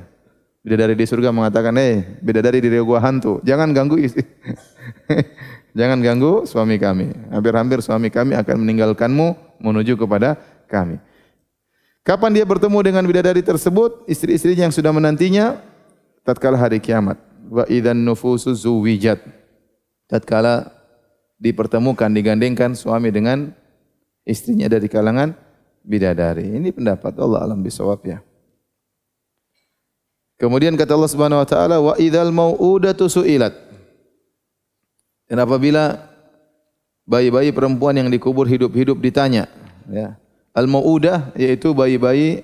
[0.59, 3.39] Bidadari di surga mengatakan, "Eh, bidadari di gua hantu.
[3.47, 4.27] Jangan ganggu istri.
[5.79, 7.15] Jangan ganggu suami kami.
[7.31, 10.35] Hampir-hampir suami kami akan meninggalkanmu menuju kepada
[10.67, 10.99] kami."
[12.03, 14.03] Kapan dia bertemu dengan bidadari tersebut?
[14.11, 15.61] Istri-istrinya yang sudah menantinya
[16.27, 17.15] tatkala hari kiamat.
[17.47, 19.23] Wa idzan nufusu zuwijat.
[20.09, 20.73] Tatkala
[21.37, 23.53] dipertemukan, digandengkan suami dengan
[24.25, 25.37] istrinya dari kalangan
[25.85, 26.49] bidadari.
[26.49, 28.19] Ini pendapat Allah alam bisawab ya.
[30.41, 33.68] Kemudian kata Allah Subhanahu wa taala wa idzal mau'udatu su'ilat.
[35.29, 36.09] Dan apabila
[37.05, 39.45] bayi-bayi perempuan yang dikubur hidup-hidup ditanya,
[39.85, 40.17] ya.
[40.57, 42.41] Al mau'udah yaitu bayi-bayi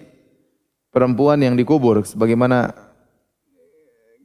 [0.94, 2.72] perempuan yang dikubur sebagaimana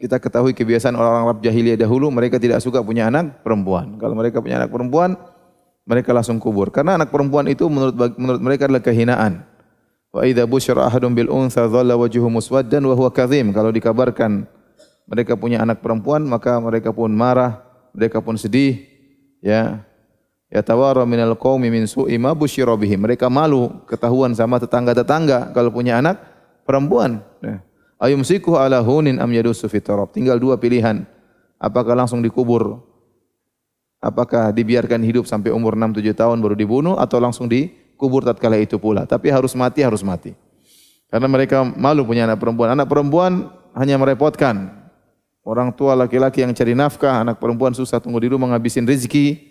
[0.00, 4.00] kita ketahui kebiasaan orang-orang Arab jahiliyah dahulu, mereka tidak suka punya anak perempuan.
[4.00, 5.12] Kalau mereka punya anak perempuan,
[5.84, 6.72] mereka langsung kubur.
[6.72, 9.44] Karena anak perempuan itu menurut menurut mereka adalah kehinaan.
[10.08, 13.52] Wa idza busyira ahadun bil untha dhalla wajhuhu muswaddan wa huwa kadhim.
[13.52, 14.48] Kalau dikabarkan
[15.04, 17.60] mereka punya anak perempuan, maka mereka pun marah,
[17.94, 18.86] mereka pun sedih,
[19.42, 19.84] ya.
[20.50, 22.74] Ya tawara minal qaumi min su'i ma busyira.
[22.74, 26.18] Mereka malu ketahuan sama tetangga-tetangga kalau punya anak
[26.66, 27.22] perempuan.
[27.38, 27.62] Ya.
[28.02, 30.10] Ayumsikuhu ala hunin am yadusu fitarab.
[30.10, 31.06] Tinggal dua pilihan.
[31.60, 32.82] Apakah langsung dikubur?
[34.00, 38.80] Apakah dibiarkan hidup sampai umur 6 7 tahun baru dibunuh atau langsung dikubur tatkala itu
[38.80, 39.04] pula?
[39.04, 40.32] Tapi harus mati harus mati.
[41.12, 42.72] Karena mereka malu punya anak perempuan.
[42.72, 44.79] Anak perempuan hanya merepotkan.
[45.40, 49.50] Orang tua laki-laki yang cari nafkah, anak perempuan susah tunggu di rumah ngabisin rezeki.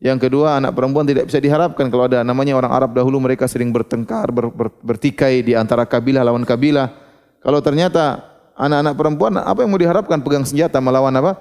[0.00, 3.72] Yang kedua, anak perempuan tidak bisa diharapkan kalau ada namanya orang Arab dahulu mereka sering
[3.72, 7.06] bertengkar, ber, ber, bertikai di antara kabilah lawan kabilah
[7.46, 8.26] kalau ternyata
[8.58, 11.38] anak-anak perempuan apa yang mau diharapkan pegang senjata melawan apa?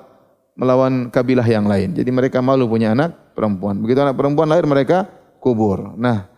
[0.54, 1.98] Melawan kabilah yang lain.
[1.98, 3.82] Jadi mereka malu punya anak perempuan.
[3.82, 5.10] Begitu anak perempuan lahir mereka
[5.42, 5.98] kubur.
[5.98, 6.30] Nah,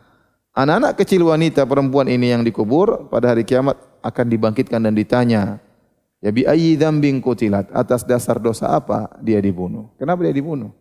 [0.56, 5.60] anak-anak kecil wanita perempuan ini yang dikubur pada hari kiamat akan dibangkitkan dan ditanya,
[6.18, 7.22] Ya bi ayyi dzambin?
[7.74, 9.94] Atas dasar dosa apa dia dibunuh?
[10.02, 10.74] Kenapa dia dibunuh?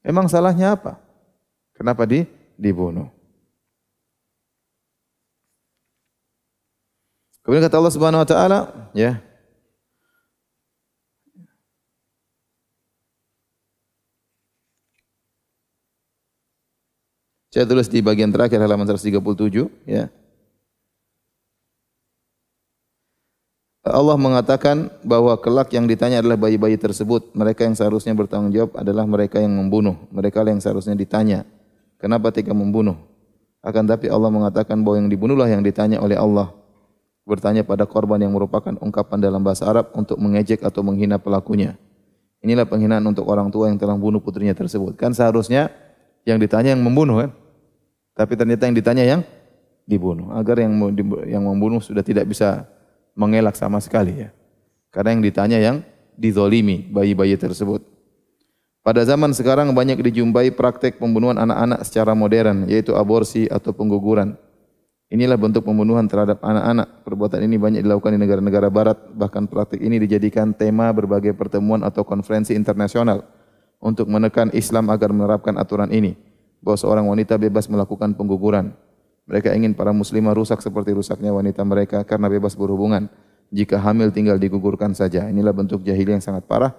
[0.00, 0.96] Emang salahnya apa?
[1.76, 2.24] Kenapa di
[2.56, 3.12] dibunuh?
[7.44, 8.58] Kemudian kata Allah Subhanahu wa taala,
[8.92, 9.24] ya.
[17.48, 20.12] Saya tulis di bagian terakhir halaman 137, ya.
[23.94, 27.30] Allah mengatakan bahwa kelak yang ditanya adalah bayi-bayi tersebut.
[27.36, 29.96] Mereka yang seharusnya bertanggung jawab adalah mereka yang membunuh.
[30.10, 31.44] Mereka yang seharusnya ditanya.
[31.98, 32.98] Kenapa tega membunuh?
[33.62, 36.54] Akan tapi Allah mengatakan bahwa yang dibunuhlah yang ditanya oleh Allah
[37.28, 41.76] bertanya pada korban yang merupakan ungkapan dalam bahasa Arab untuk mengejek atau menghina pelakunya.
[42.40, 44.96] Inilah penghinaan untuk orang tua yang telah membunuh putrinya tersebut.
[44.96, 45.68] Kan seharusnya
[46.24, 47.30] yang ditanya yang membunuh kan?
[48.16, 49.20] Tapi ternyata yang ditanya yang
[49.84, 50.32] dibunuh.
[50.32, 50.72] Agar yang
[51.28, 52.64] yang membunuh sudah tidak bisa
[53.18, 54.30] mengelak sama sekali ya.
[54.94, 55.76] Karena yang ditanya yang
[56.14, 57.82] dizolimi bayi-bayi tersebut.
[58.86, 64.38] Pada zaman sekarang banyak dijumpai praktek pembunuhan anak-anak secara modern, yaitu aborsi atau pengguguran.
[65.12, 67.04] Inilah bentuk pembunuhan terhadap anak-anak.
[67.04, 72.00] Perbuatan ini banyak dilakukan di negara-negara barat, bahkan praktik ini dijadikan tema berbagai pertemuan atau
[72.00, 73.28] konferensi internasional
[73.76, 76.16] untuk menekan Islam agar menerapkan aturan ini,
[76.64, 78.72] bahwa seorang wanita bebas melakukan pengguguran.
[79.28, 83.12] Mereka ingin para muslimah rusak seperti rusaknya wanita mereka karena bebas berhubungan.
[83.52, 85.28] Jika hamil tinggal digugurkan saja.
[85.28, 86.72] Inilah bentuk jahili yang sangat parah,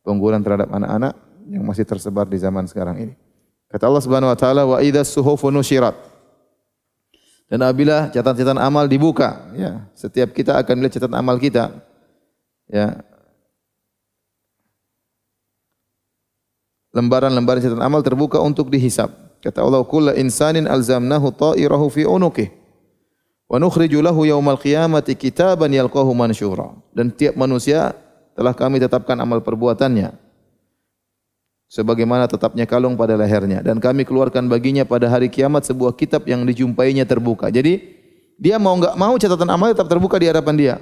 [0.00, 1.12] pengguguran terhadap anak-anak
[1.52, 3.14] yang masih tersebar di zaman sekarang ini.
[3.68, 5.96] Kata Allah Subhanahu wa taala, "Wa idza suhufu nusyirat."
[7.52, 11.68] Dan apabila catatan-catatan amal dibuka, ya, setiap kita akan melihat catatan amal kita.
[12.72, 13.04] Ya.
[16.96, 19.12] Lembaran-lembaran catatan amal terbuka untuk dihisap.
[19.42, 22.48] Kata Allah, "Kullu insanin alzamnahu ta'irahu fi unuqih."
[23.50, 26.72] Wa nukhriju lahu yaumal qiyamati kitaban yalqahu mansyura.
[26.94, 27.92] Dan tiap manusia
[28.32, 30.14] telah kami tetapkan amal perbuatannya
[31.72, 36.44] sebagaimana tetapnya kalung pada lehernya dan kami keluarkan baginya pada hari kiamat sebuah kitab yang
[36.44, 37.48] dijumpainya terbuka.
[37.48, 37.80] Jadi
[38.36, 40.74] dia mau enggak mau catatan amal tetap terbuka di hadapan dia.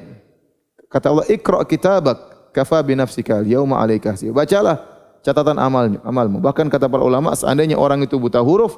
[0.90, 2.18] Kata Allah, "Iqra kitabak
[2.50, 4.89] kafa bi nafsika yauma 'alaika Bacalah
[5.20, 6.38] catatan amalmu, amalmu.
[6.40, 8.76] Bahkan kata para ulama, seandainya orang itu buta huruf,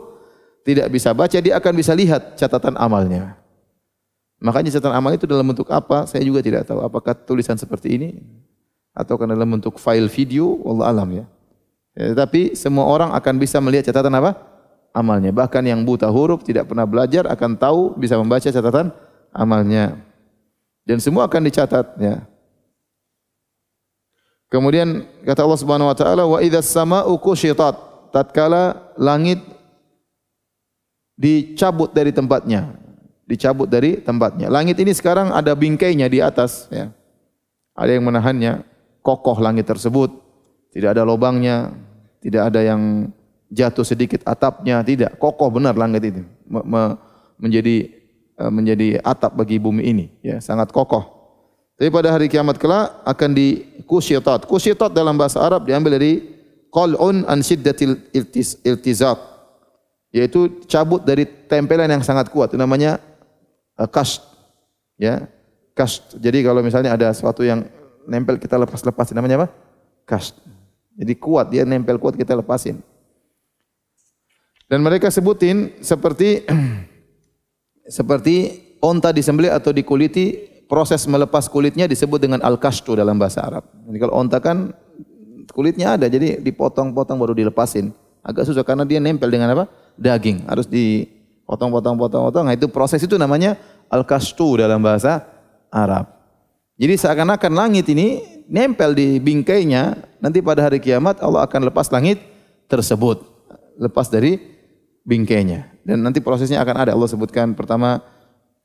[0.63, 3.39] tidak bisa baca, dia akan bisa lihat catatan amalnya.
[4.43, 6.03] Makanya catatan amal itu dalam bentuk apa?
[6.11, 6.83] Saya juga tidak tahu.
[6.83, 8.09] Apakah tulisan seperti ini
[8.91, 10.59] atau dalam bentuk file video?
[10.67, 11.25] Allah alam ya.
[11.95, 14.35] Ya, tetapi semua orang akan bisa melihat catatan apa?
[14.91, 15.31] Amalnya.
[15.31, 18.91] Bahkan yang buta huruf tidak pernah belajar akan tahu bisa membaca catatan
[19.31, 19.95] amalnya.
[20.83, 22.27] Dan semua akan dicatat ya.
[24.53, 27.73] Kemudian kata Allah Subhanahu wa taala wa idzas sama'u kushitat
[28.13, 29.41] tatkala langit
[31.17, 32.77] dicabut dari tempatnya.
[33.25, 34.53] Dicabut dari tempatnya.
[34.53, 36.93] Langit ini sekarang ada bingkainya di atas ya.
[37.73, 38.69] Ada yang menahannya,
[39.01, 40.13] kokoh langit tersebut.
[40.69, 41.73] Tidak ada lubangnya,
[42.21, 43.09] tidak ada yang
[43.49, 45.17] jatuh sedikit atapnya, tidak.
[45.17, 46.23] Kokoh benar langit itu.
[47.41, 47.77] menjadi
[48.37, 51.22] e, menjadi atap bagi bumi ini, ya, sangat kokoh.
[51.83, 54.47] Tapi pada hari kiamat kelak akan di kusyitat.
[54.95, 56.31] Dalam bahasa Arab diambil dari
[56.71, 59.19] qal'un an iltizaq.
[60.15, 62.55] Yaitu cabut dari tempelan yang sangat kuat.
[62.55, 63.03] Itu namanya
[63.75, 63.91] uh.
[64.95, 65.27] Ya.
[65.75, 66.23] Kast.
[66.23, 67.67] Jadi kalau misalnya ada sesuatu yang
[68.07, 69.49] nempel kita lepas-lepas namanya apa?
[70.07, 70.39] Kast.
[70.95, 72.79] Jadi kuat, dia nempel kuat kita lepasin.
[74.71, 76.47] Dan mereka sebutin seperti
[77.99, 83.69] seperti onta disembelih atau dikuliti, proses melepas kulitnya disebut dengan al-kashtu dalam bahasa Arab.
[83.85, 84.73] Jadi kalau onta kan
[85.53, 87.93] kulitnya ada, jadi dipotong-potong baru dilepasin.
[88.25, 89.69] Agak susah karena dia nempel dengan apa?
[90.01, 90.49] Daging.
[90.49, 92.49] Harus dipotong-potong-potong-potong.
[92.49, 93.61] Nah itu proses itu namanya
[93.93, 95.29] al-kashtu dalam bahasa
[95.69, 96.09] Arab.
[96.81, 102.17] Jadi seakan-akan langit ini nempel di bingkainya, nanti pada hari kiamat Allah akan lepas langit
[102.73, 103.21] tersebut.
[103.77, 104.41] Lepas dari
[105.05, 105.69] bingkainya.
[105.85, 106.91] Dan nanti prosesnya akan ada.
[106.97, 108.01] Allah sebutkan pertama,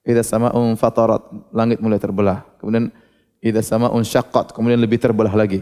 [0.08, 2.48] Idza sama'un fatarat, langit mulai terbelah.
[2.64, 2.88] Kemudian
[3.44, 5.60] idza sama'un syaqqat, kemudian lebih terbelah lagi.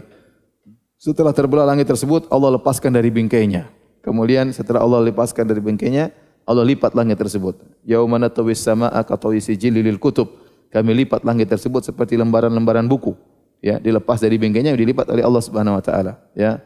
[0.94, 3.66] Setelah terbelah langit tersebut, Allah lepaskan dari bingkainya.
[4.06, 6.14] Kemudian setelah Allah lepaskan dari bingkainya,
[6.46, 7.58] Allah lipat langit tersebut.
[7.82, 10.30] Yaumana tawis sama'a ka lil kutub.
[10.70, 13.18] Kami lipat langit tersebut seperti lembaran-lembaran buku
[13.64, 16.60] ya dilepas dari bingkainya dilipat oleh Allah Subhanahu wa taala ya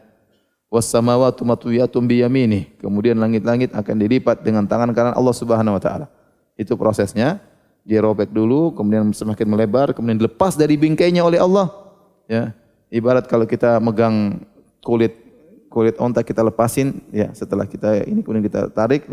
[0.71, 5.81] was samawati matwiyatun bi yamini kemudian langit-langit akan dilipat dengan tangan kanan Allah Subhanahu wa
[5.81, 6.07] taala
[6.59, 7.39] itu prosesnya
[7.81, 11.69] dia robek dulu kemudian semakin melebar kemudian dilepas dari bingkainya oleh Allah
[12.29, 12.53] ya
[12.93, 14.41] ibarat kalau kita megang
[14.85, 15.17] kulit
[15.71, 19.07] kulit onta kita lepasin ya setelah kita ini kemudian kita tarik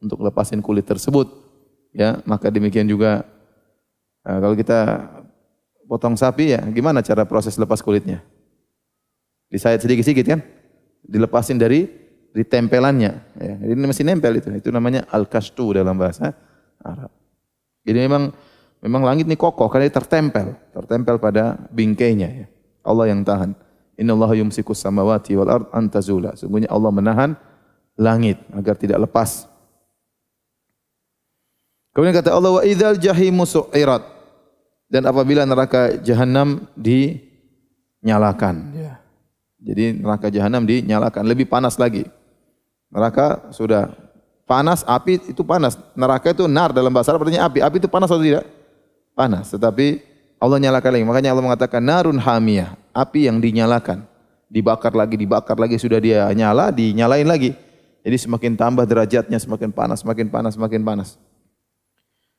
[0.00, 1.28] untuk lepasin kulit tersebut
[1.92, 3.26] ya maka demikian juga
[4.24, 4.80] uh, kalau kita
[5.86, 8.20] potong sapi ya, gimana cara proses lepas kulitnya?
[9.48, 10.40] Disayat sedikit-sedikit kan?
[11.06, 11.86] Dilepasin dari
[12.34, 13.12] ditempelannya.
[13.38, 14.50] Ya, ini masih nempel itu.
[14.52, 16.34] Itu namanya al-kastu dalam bahasa
[16.82, 17.08] Arab.
[17.86, 18.34] Jadi memang
[18.82, 22.46] memang langit ini kokoh karena tertempel, tertempel pada bingkainya ya.
[22.82, 23.54] Allah yang tahan.
[23.96, 26.36] Inna Allah yumsikus samawati wal ard antazula.
[26.36, 27.30] Sungguhnya Allah menahan
[27.96, 29.48] langit agar tidak lepas.
[31.96, 34.04] Kemudian kata Allah wa idzal jahimu su'irat
[34.92, 38.56] dan apabila neraka jahanam dinyalakan.
[38.76, 39.00] Ya.
[39.64, 42.06] Jadi neraka jahanam dinyalakan, lebih panas lagi.
[42.92, 43.90] Neraka sudah
[44.46, 45.76] panas, api itu panas.
[45.92, 47.60] Neraka itu nar dalam bahasa Arab artinya api.
[47.60, 48.46] Api itu panas atau tidak?
[49.12, 49.50] Panas.
[49.52, 50.00] Tetapi
[50.38, 51.04] Allah nyalakan lagi.
[51.04, 54.06] Makanya Allah mengatakan narun hamiyah, api yang dinyalakan.
[54.46, 57.52] Dibakar lagi, dibakar lagi, sudah dia nyala, dinyalain lagi.
[58.06, 61.18] Jadi semakin tambah derajatnya, semakin panas, semakin panas, semakin panas.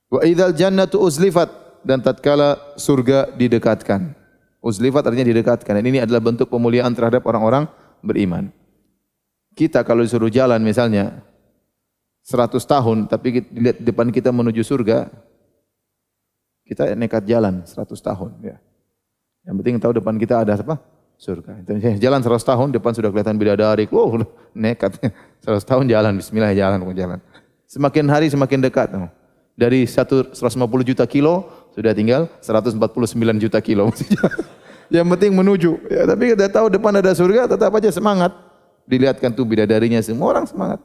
[0.07, 1.51] Wa idzal jannatu uzlifat
[1.83, 4.15] dan tatkala surga didekatkan.
[4.63, 5.83] Uzlifat artinya didekatkan.
[5.83, 7.67] Dan ini adalah bentuk pemuliaan terhadap orang-orang
[7.99, 8.47] beriman.
[9.51, 11.26] Kita kalau disuruh jalan misalnya
[12.27, 15.07] 100 tahun tapi lihat depan kita menuju surga,
[16.67, 18.59] kita nekat jalan 100 tahun ya.
[19.47, 20.75] Yang penting tahu depan kita ada apa?
[21.15, 21.63] Surga.
[21.95, 23.87] Jalan 100 tahun depan sudah kelihatan bidadari.
[23.87, 24.99] Wow, nekat.
[25.39, 27.23] 100 tahun jalan bismillah jalan jalan.
[27.63, 28.91] Semakin hari semakin dekat.
[29.55, 30.35] Dari 150
[30.83, 33.87] juta kilo sudah tinggal 149 juta kilo.
[34.93, 35.71] Yang penting menuju.
[35.87, 38.35] Ya, tapi kita tahu depan ada surga tetap aja semangat.
[38.83, 40.83] Dilihatkan tuh bidadarinya semua orang semangat.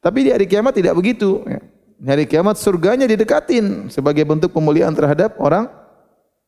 [0.00, 1.44] Tapi di hari kiamat tidak begitu.
[1.44, 1.60] Ya.
[2.00, 5.68] Di hari kiamat surganya didekatin sebagai bentuk pemuliaan terhadap orang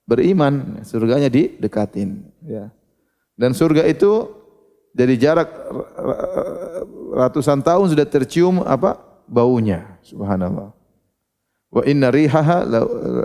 [0.09, 0.81] beriman.
[0.89, 2.25] Surganya didekatin.
[2.45, 2.73] Ya.
[3.37, 4.33] Dan surga itu
[4.97, 5.49] dari jarak
[7.13, 8.97] ratusan tahun sudah tercium apa
[9.29, 10.01] baunya.
[10.05, 10.73] Subhanallah.
[11.73, 12.69] Wa inna rihaha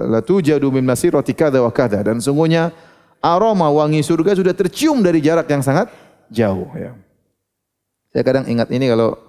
[0.07, 2.71] la tujadu min masirati kadza wa dan sungguhnya
[3.19, 5.91] aroma wangi surga sudah tercium dari jarak yang sangat
[6.31, 6.95] jauh ya.
[8.15, 9.26] Saya kadang ingat ini kalau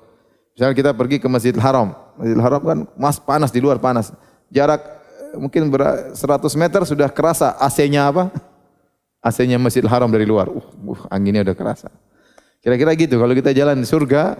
[0.58, 4.10] misalnya kita pergi ke Masjidil Haram Masjidil Haram kan mas panas di luar panas.
[4.50, 4.82] Jarak
[5.30, 6.18] eh, mungkin 100
[6.58, 8.34] meter sudah kerasa AC-nya apa?
[9.26, 10.50] AC-nya Masjidil Haram dari luar.
[10.50, 11.88] Uh, uh anginnya udah kerasa.
[12.58, 14.34] Kira-kira gitu kalau kita jalan di surga,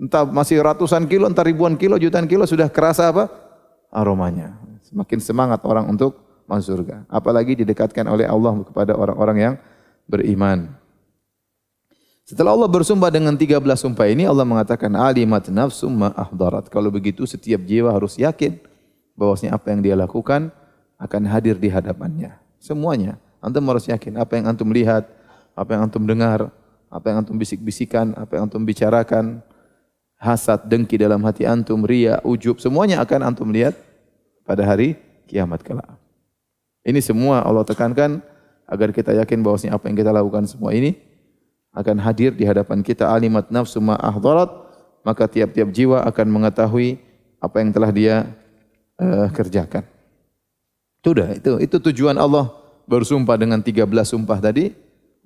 [0.00, 3.28] entah masih ratusan kilo, entah ribuan kilo, jutaan kilo sudah kerasa apa?
[3.92, 4.56] Aromanya.
[4.88, 6.16] Semakin semangat orang untuk
[6.48, 7.04] masuk surga.
[7.12, 9.54] Apalagi didekatkan oleh Allah kepada orang-orang yang
[10.08, 10.80] beriman.
[12.22, 16.70] Setelah Allah bersumpah dengan 13 sumpah ini, Allah mengatakan alimat nafsum ahdarat.
[16.70, 18.62] Kalau begitu setiap jiwa harus yakin
[19.18, 20.54] bahwasanya apa yang dia lakukan
[21.02, 22.38] akan hadir di hadapannya.
[22.62, 23.18] Semuanya.
[23.42, 25.10] Antum harus yakin apa yang antum lihat,
[25.58, 26.54] apa yang antum dengar,
[26.86, 29.42] apa yang antum bisik-bisikan, apa yang antum bicarakan,
[30.14, 33.74] hasad, dengki dalam hati antum, ria, ujub, semuanya akan antum lihat
[34.46, 34.94] pada hari
[35.26, 35.90] kiamat kelak.
[36.86, 38.22] Ini semua Allah tekankan
[38.70, 40.94] agar kita yakin bahwasanya apa yang kita lakukan semua ini
[41.72, 44.48] akan hadir di hadapan kita alimat nafsu ma ahdarat
[45.02, 47.00] maka tiap-tiap jiwa akan mengetahui
[47.42, 48.14] apa yang telah dia
[49.02, 49.82] uh, kerjakan.
[51.02, 52.54] Sudah itu itu tujuan Allah
[52.86, 54.70] bersumpah dengan 13 sumpah tadi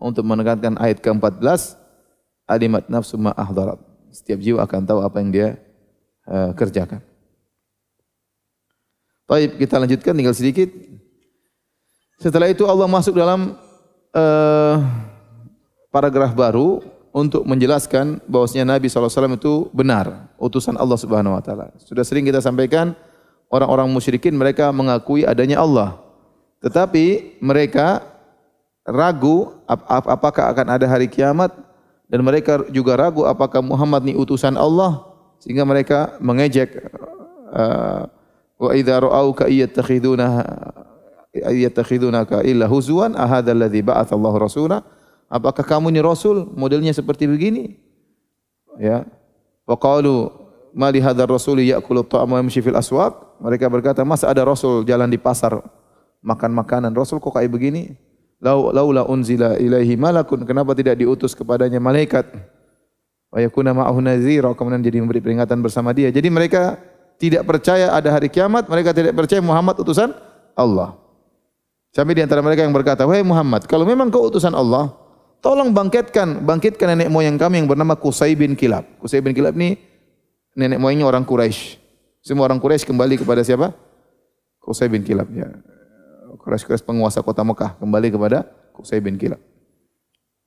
[0.00, 1.76] untuk menekankan ayat ke-14
[2.48, 3.76] alimat nafsu ma ahdarat.
[4.08, 5.48] Setiap jiwa akan tahu apa yang dia
[6.24, 7.04] uh, kerjakan.
[9.26, 10.70] Baik, kita lanjutkan tinggal sedikit.
[12.16, 13.58] Setelah itu Allah masuk dalam
[14.14, 14.76] uh,
[15.96, 16.84] paragraf baru
[17.16, 21.72] untuk menjelaskan bahwasanya Nabi SAW itu benar, utusan Allah Subhanahu wa taala.
[21.80, 22.92] Sudah sering kita sampaikan
[23.48, 25.96] orang-orang musyrikin mereka mengakui adanya Allah.
[26.60, 28.04] Tetapi mereka
[28.84, 31.56] ragu ap ap apakah akan ada hari kiamat
[32.12, 35.00] dan mereka juga ragu apakah Muhammad ini utusan Allah
[35.40, 36.70] sehingga mereka mengejek
[37.50, 38.04] uh,
[38.60, 40.44] wa idza ra'auka iyattakhiduna
[41.34, 44.95] iyattakhidunaka illa huzwan ahadzal ba'atha Allah rasulahu
[45.30, 46.48] apakah kamu ini rasul?
[46.54, 47.76] Modelnya seperti begini.
[48.78, 49.06] Ya.
[49.66, 50.30] Wa qalu
[50.76, 53.40] ma li hadzal rasuli ya'kulu ta'ama wa yamshi fil aswaq?
[53.42, 55.58] Mereka berkata masa ada rasul jalan di pasar
[56.22, 56.92] makan makanan.
[56.94, 57.96] Rasul kok kayak begini?
[58.40, 60.44] Lau laula unzila ilaihi malakun.
[60.44, 62.28] Kenapa tidak diutus kepadanya malaikat?
[63.32, 66.12] Wa yakuna ma'ahu nadhira kemudian jadi memberi peringatan bersama dia.
[66.12, 66.76] Jadi mereka
[67.16, 68.68] tidak percaya ada hari kiamat.
[68.68, 70.12] Mereka tidak percaya Muhammad utusan
[70.52, 70.96] Allah.
[71.96, 74.92] Sampai di antara mereka yang berkata wahai Muhammad kalau memang kau utusan Allah
[75.44, 78.82] Tolong bangkitkan, bangkitkan nenek moyang kami yang bernama Qusay bin Kilab.
[78.98, 79.78] Qusay bin Kilab ini
[80.56, 81.78] nenek moyangnya orang Quraisy.
[82.24, 83.70] Semua orang Quraisy kembali kepada siapa?
[84.58, 85.46] Qusay bin Kilab ya.
[86.42, 89.38] Quraisy-Quraisy penguasa kota Mekah kembali kepada Qusay bin Kilab.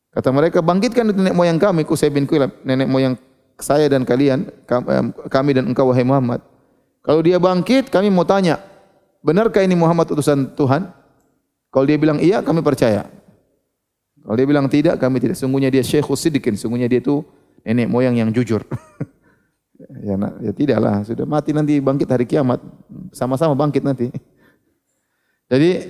[0.09, 3.13] Kata mereka, bangkitkan nenek moyang kami Qusay bin Kilab, nenek moyang
[3.61, 4.49] saya dan kalian,
[5.29, 6.41] kami dan engkau wahai Muhammad.
[7.05, 8.59] Kalau dia bangkit, kami mau tanya,
[9.21, 10.91] benarkah ini Muhammad utusan Tuhan?
[11.69, 13.05] Kalau dia bilang iya, kami percaya.
[14.23, 15.39] Kalau dia bilang tidak, kami tidak.
[15.39, 16.53] Sungguhnya dia Syekhus Siddiqin.
[16.59, 17.25] Sungguhnya dia itu
[17.65, 18.61] nenek moyang yang jujur.
[20.07, 21.01] ya, ya tidaklah.
[21.07, 22.61] Sudah mati nanti bangkit hari kiamat.
[23.15, 24.13] Sama-sama bangkit nanti.
[25.49, 25.81] Jadi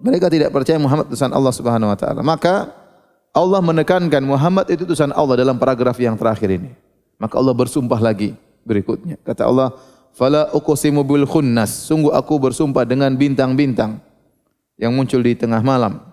[0.00, 2.20] mereka tidak percaya Muhammad utusan Allah Subhanahu wa taala.
[2.24, 2.72] Maka
[3.36, 6.72] Allah menekankan Muhammad itu utusan Allah dalam paragraf yang terakhir ini.
[7.20, 8.32] Maka Allah bersumpah lagi
[8.64, 9.20] berikutnya.
[9.20, 9.76] Kata Allah,
[10.16, 14.00] "Fala uqsimu bil khunnas." Sungguh aku bersumpah dengan bintang-bintang
[14.80, 16.07] yang muncul di tengah malam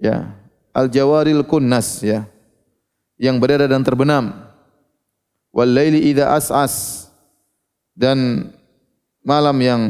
[0.00, 0.32] ya.
[0.72, 2.24] Al jawaril kunnas ya.
[3.20, 4.32] Yang berada dan terbenam.
[5.52, 7.06] Wal laili idza as'as.
[7.92, 8.48] Dan
[9.20, 9.82] malam yang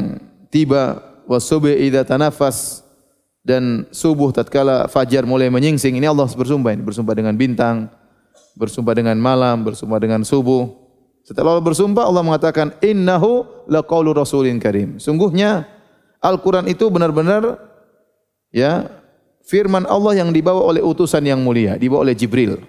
[0.51, 2.83] tiba wasubi idza tanafas.
[3.41, 6.75] Dan subuh tatkala fajar mulai menyingsing ini Allah bersumpah.
[6.75, 7.89] Ini bersumpah dengan bintang
[8.55, 10.67] bersumpah dengan malam bersumpah dengan subuh.
[11.21, 14.97] Setelah Allah bersumpah, Allah mengatakan, Innahu laqawlu rasulin karim.
[14.97, 15.69] Sungguhnya,
[16.17, 17.61] Al-Quran itu benar-benar
[18.49, 18.89] ya
[19.45, 22.61] firman Allah yang dibawa oleh utusan yang mulia, dibawa oleh Jibril.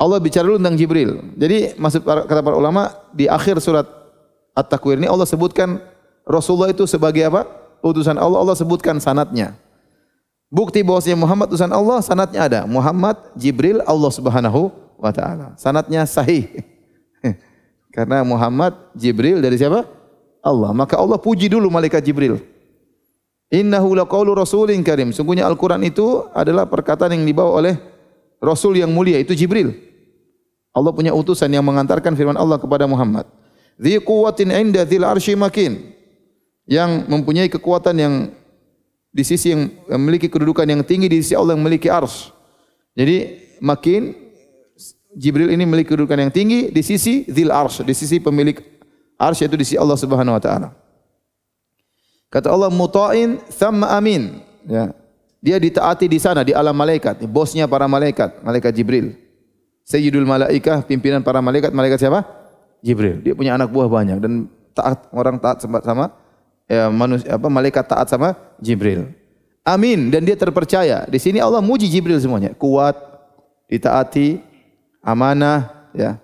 [0.00, 1.20] Allah bicara dulu tentang Jibril.
[1.36, 3.84] Jadi maksud kata para ulama di akhir surat
[4.56, 5.76] At-Takwir ini Allah sebutkan
[6.24, 7.44] Rasulullah itu sebagai apa?
[7.84, 8.40] Utusan Allah.
[8.40, 9.56] Allah sebutkan sanatnya.
[10.50, 12.60] Bukti bahwasanya Muhammad utusan Allah, sanatnya ada.
[12.66, 15.54] Muhammad, Jibril, Allah Subhanahu wa taala.
[15.54, 16.50] Sanatnya sahih.
[17.94, 19.86] Karena Muhammad, Jibril dari siapa?
[20.42, 20.74] Allah.
[20.74, 22.42] Maka Allah puji dulu malaikat Jibril.
[23.50, 25.10] Innahu laqaulu rasulin karim.
[25.10, 27.74] Sungguhnya Al-Qur'an itu adalah perkataan yang dibawa oleh
[28.40, 29.74] Rasul yang mulia itu Jibril.
[30.70, 33.26] Allah punya utusan yang mengantarkan firman Allah kepada Muhammad.
[33.76, 35.92] Dhi quwwatin 'inda dzil arsy makin.
[36.64, 38.14] Yang mempunyai kekuatan yang
[39.10, 39.66] di sisi yang
[39.98, 42.30] memiliki kedudukan yang tinggi di sisi Allah yang memiliki ars.
[42.94, 44.14] Jadi makin
[45.10, 48.62] Jibril ini memiliki kedudukan yang tinggi di sisi dzil ars, di sisi pemilik
[49.18, 50.70] ars yaitu di sisi Allah Subhanahu wa taala.
[52.30, 54.38] Kata Allah muta'in thumma amin.
[54.64, 54.94] Ya.
[55.42, 59.16] Dia ditaati di sana di alam malaikat, bosnya para malaikat, malaikat Jibril.
[59.88, 62.22] Sayyidul Malaikah, pimpinan para malaikat, malaikat siapa?
[62.84, 63.18] Jibril.
[63.24, 66.04] Dia punya anak buah banyak dan taat orang taat sama, sama
[66.70, 69.10] ya, manusia apa malaikat taat sama Jibril.
[69.66, 71.08] Amin dan dia terpercaya.
[71.10, 72.54] Di sini Allah muji Jibril semuanya.
[72.54, 72.94] Kuat,
[73.66, 74.38] ditaati,
[75.02, 76.20] amanah, ya.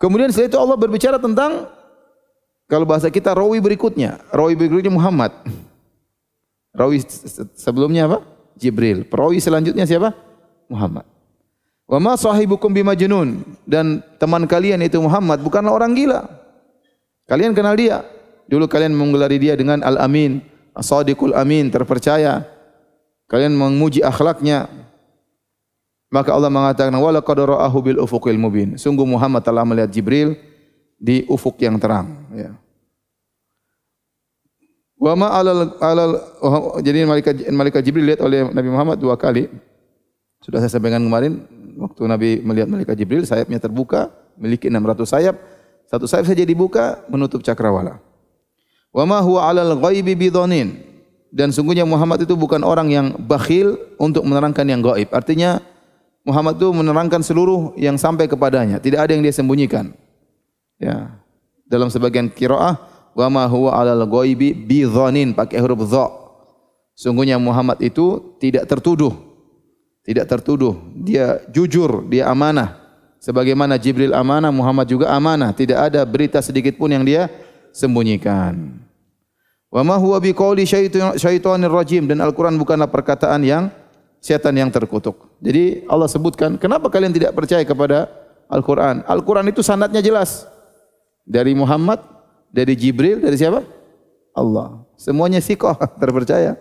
[0.00, 1.68] Kemudian setelah itu Allah berbicara tentang
[2.64, 5.32] kalau bahasa kita rawi berikutnya, rawi berikutnya Muhammad.
[6.74, 7.04] Rawi
[7.54, 8.18] sebelumnya apa?
[8.58, 9.06] Jibril.
[9.06, 10.16] Perawi selanjutnya siapa?
[10.66, 11.06] Muhammad.
[11.84, 16.24] Wa ma sahibukum bimajnun dan teman kalian itu Muhammad bukanlah orang gila.
[17.28, 18.02] Kalian kenal dia.
[18.44, 20.44] Dulu kalian menggelari dia dengan Al-Amin,
[20.76, 22.44] As-Sadiqul Amin, terpercaya.
[23.24, 24.68] Kalian memuji akhlaknya.
[26.12, 28.76] Maka Allah mengatakan wala qad ra'ahu bil ufuqil mubin.
[28.76, 30.36] Sungguh Muhammad telah melihat Jibril
[31.04, 32.56] di ufuk yang terang, ya.
[34.96, 36.12] Wa alal alal
[36.80, 39.52] jadi malaikat malaikat Jibril lihat oleh Nabi Muhammad dua kali.
[40.40, 41.44] Sudah saya sampaikan kemarin
[41.76, 44.08] waktu Nabi melihat malaikat Jibril sayapnya terbuka,
[44.40, 45.36] memiliki 600 sayap.
[45.84, 48.00] Satu sayap saja dibuka menutup cakrawala.
[48.88, 50.80] Wa ma huwa 'alal ghaibi bidhanin.
[51.34, 55.10] Dan sungguhnya Muhammad itu bukan orang yang bakhil untuk menerangkan yang gaib.
[55.10, 55.60] Artinya
[56.24, 59.92] Muhammad itu menerangkan seluruh yang sampai kepadanya, tidak ada yang dia sembunyikan.
[60.78, 61.16] Ya.
[61.68, 62.78] Dalam sebagian qiraah
[63.14, 66.06] wa ma huwa 'alal ghaibi bidhanin pakai huruf dha.
[66.94, 69.34] Sungguhnya Muhammad itu tidak tertuduh
[70.04, 72.76] tidak tertuduh, dia jujur, dia amanah.
[73.24, 75.56] Sebagaimana Jibril amanah, Muhammad juga amanah.
[75.56, 77.32] Tidak ada berita sedikit pun yang dia
[77.72, 78.84] sembunyikan.
[79.72, 80.68] Wa ma huwa biqauli
[81.16, 83.72] syaitonir rajim dan Al-Qur'an bukanlah perkataan yang
[84.20, 85.40] setan yang terkutuk.
[85.40, 88.12] Jadi Allah sebutkan, kenapa kalian tidak percaya kepada
[88.52, 89.08] Al-Qur'an?
[89.08, 90.44] Al-Qur'an itu sanadnya jelas.
[91.24, 92.04] Dari Muhammad,
[92.52, 93.64] dari Jibril, dari siapa?
[94.36, 94.84] Allah.
[95.00, 96.54] Semuanya sikoh, terpercaya.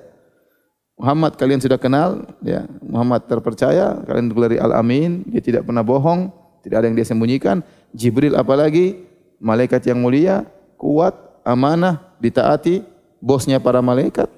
[0.96, 2.64] Muhammad kalian sudah kenal, ya.
[2.80, 6.32] Muhammad terpercaya, kalian gelari Al-Amin, dia tidak pernah bohong,
[6.64, 7.60] tidak ada yang dia sembunyikan.
[7.92, 9.04] Jibril apalagi,
[9.44, 10.48] malaikat yang mulia,
[10.80, 12.86] kuat, amanah, ditaati,
[13.20, 14.32] bosnya para malaikat.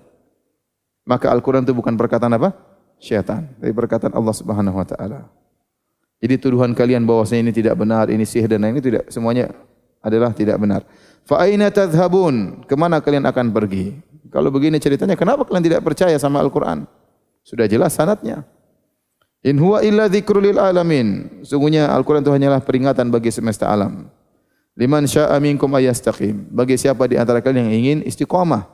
[1.05, 2.57] Maka Al-Quran itu bukan perkataan apa?
[2.97, 5.29] Syaitan, tapi perkataan Allah Subhanahu wa taala.
[6.17, 9.53] Jadi tuduhan kalian bahwasanya ini tidak benar, ini sihir dan ini tidak semuanya
[10.05, 10.85] adalah tidak benar.
[11.25, 12.63] Fa aina tadhhabun?
[12.69, 13.97] Ke mana kalian akan pergi?
[14.29, 16.85] Kalau begini ceritanya, kenapa kalian tidak percaya sama Al-Quran?
[17.41, 18.45] Sudah jelas sanatnya.
[19.45, 21.41] In huwa illa dzikrul alamin.
[21.45, 24.09] Sungguhnya Al-Quran itu hanyalah peringatan bagi semesta alam.
[24.73, 26.49] Liman syaa minkum ayastaqim.
[26.49, 28.65] Bagi siapa di antara kalian yang ingin istiqamah,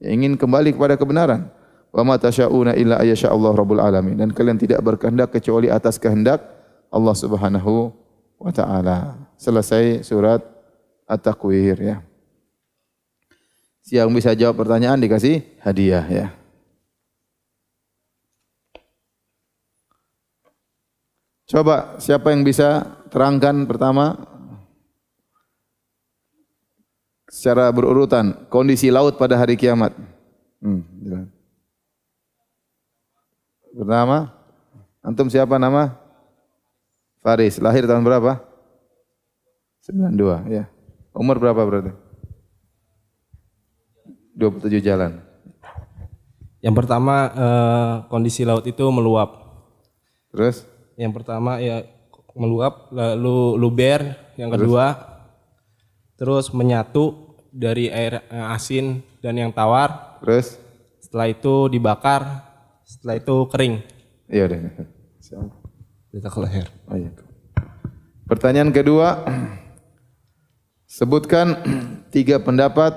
[0.00, 1.52] yang ingin kembali kepada kebenaran.
[1.92, 4.16] Wa ma tasyauna illa ayyasha Allah rabbul alamin.
[4.16, 6.40] Dan kalian tidak berkehendak kecuali atas kehendak
[6.88, 7.92] Allah Subhanahu
[8.40, 9.28] wa taala.
[9.36, 10.40] Selesai surat
[11.08, 11.96] At-Takwir ya.
[13.88, 16.26] Yang bisa jawab pertanyaan dikasih hadiah ya.
[21.48, 24.20] Coba siapa yang bisa terangkan pertama
[27.32, 29.96] secara berurutan kondisi laut pada hari kiamat.
[30.60, 30.84] Hmm,
[33.72, 34.28] Pertama,
[35.00, 35.96] antum siapa nama?
[37.24, 37.56] Faris.
[37.62, 38.42] Lahir tahun berapa?
[39.88, 40.64] 92, ya.
[41.14, 41.92] Umur berapa berarti?
[44.38, 45.18] 27 jalan.
[46.62, 49.30] Yang pertama eh, kondisi laut itu meluap.
[50.30, 50.66] Terus?
[50.98, 51.86] Yang pertama ya
[52.38, 54.14] meluap, lalu luber.
[54.38, 54.84] Yang kedua,
[56.14, 60.22] terus, terus menyatu dari air asin dan yang tawar.
[60.22, 60.58] Terus?
[61.02, 62.22] Setelah itu dibakar,
[62.86, 63.74] setelah itu kering.
[64.30, 64.58] Iya udah.
[66.08, 66.68] Kita ke leher.
[66.88, 67.10] Oh, iya.
[68.28, 69.24] Pertanyaan kedua,
[70.88, 71.60] sebutkan
[72.14, 72.96] tiga pendapat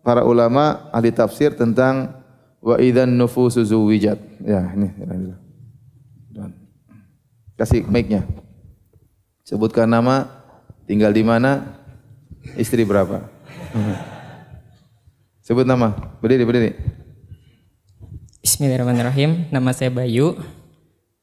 [0.00, 2.16] para ulama ahli tafsir tentang
[2.64, 4.16] wa idzan nufusu zuwijat.
[4.40, 4.88] Ya, ini.
[6.32, 6.56] Dan
[7.60, 8.24] kasih mic-nya.
[9.44, 10.30] Sebutkan nama,
[10.88, 11.76] tinggal di mana,
[12.56, 13.28] istri berapa.
[15.44, 16.16] Sebut nama.
[16.22, 16.70] Berdiri, berdiri.
[18.40, 19.50] Bismillahirrahmanirrahim.
[19.50, 20.38] Nama saya Bayu.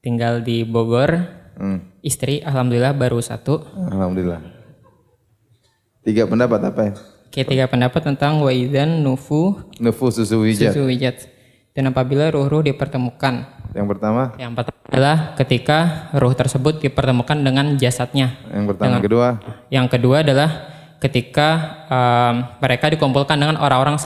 [0.03, 1.15] Tinggal di Bogor.
[1.55, 1.79] Hmm.
[2.03, 3.63] Istri alhamdulillah baru satu.
[3.87, 4.56] Alhamdulillah.
[6.07, 6.93] Tiga pendapat apa ya?
[7.27, 10.71] Oke, tiga pendapat tentang waidan nufu Nufusu zuwijat.
[10.71, 11.27] susu wijat.
[11.75, 13.43] Dan apabila ruh-ruh dipertemukan.
[13.75, 18.39] Yang pertama, Yang pertama adalah ketika ruh tersebut dipertemukan dengan jasadnya.
[18.47, 19.27] yang pertama, kedua,
[19.67, 20.49] Yang kedua adalah
[21.03, 21.49] ketika
[21.91, 23.99] um, mereka dikumpulkan dengan orang-orang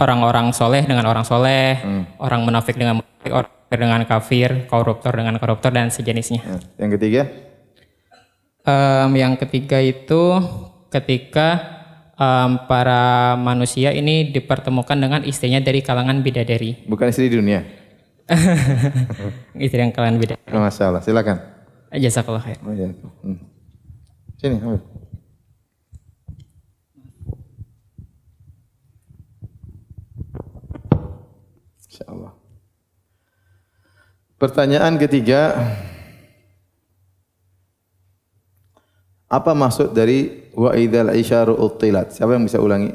[0.00, 1.76] orang-orang soleh dengan orang soleh,
[2.16, 6.40] orang munafik dengan munafik, orang kafir dengan kafir, koruptor dengan koruptor dan sejenisnya.
[6.40, 6.56] Ya.
[6.80, 7.22] Yang ketiga,
[8.60, 10.36] Em, yang ketiga itu
[10.90, 11.48] ketika
[12.18, 16.84] em, para manusia ini dipertemukan dengan istrinya dari kalangan bidadari.
[16.84, 17.62] bukan istri di dunia.
[19.58, 20.54] Istri yang kalangan bidadari.
[20.54, 21.42] Oh, Masya Allah, silakan.
[21.90, 22.62] Jazakallah khair.
[22.62, 22.94] Oh, iya.
[23.26, 23.42] Hmm.
[24.38, 24.78] Sini, ambil.
[31.90, 32.32] Insya Allah.
[34.38, 35.58] Pertanyaan ketiga.
[39.30, 42.10] Apa maksud dari wa idzal isyaru utilat?
[42.10, 42.90] Siapa yang bisa ulangi?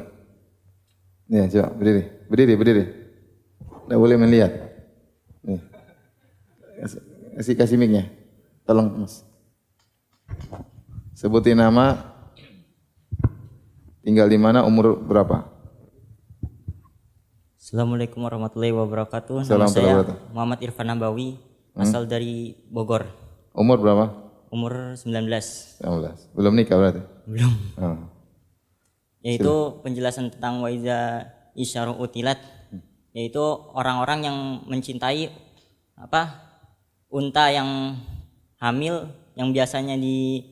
[1.32, 2.02] Nih, coba berdiri.
[2.28, 2.84] Berdiri, berdiri.
[3.88, 4.52] Tidak boleh melihat.
[5.40, 5.64] Nih.
[7.40, 8.12] Kasih, kasih, mic-nya.
[8.68, 9.24] Tolong, Mas.
[11.16, 12.12] Sebutin nama,
[14.04, 15.48] tinggal di mana, umur berapa?
[17.56, 19.48] Assalamualaikum warahmatullahi wabarakatuh.
[19.48, 20.36] Nama saya Hmm?
[20.36, 21.40] Muhammad Irfan Nabawi,
[21.72, 23.08] asal dari Bogor.
[23.56, 24.25] Umur berapa?
[24.50, 25.82] Umur 19.
[25.82, 26.36] 19.
[26.36, 27.02] Belum nikah berarti?
[27.26, 27.52] Belum.
[27.78, 27.98] Oh.
[29.22, 31.26] Yaitu penjelasan tentang waiza
[31.58, 32.38] isyaru utilat,
[33.10, 33.42] yaitu
[33.74, 34.38] orang-orang yang
[34.70, 35.30] mencintai
[35.98, 36.46] apa?
[37.06, 37.96] unta yang
[38.58, 40.42] hamil yang biasanya di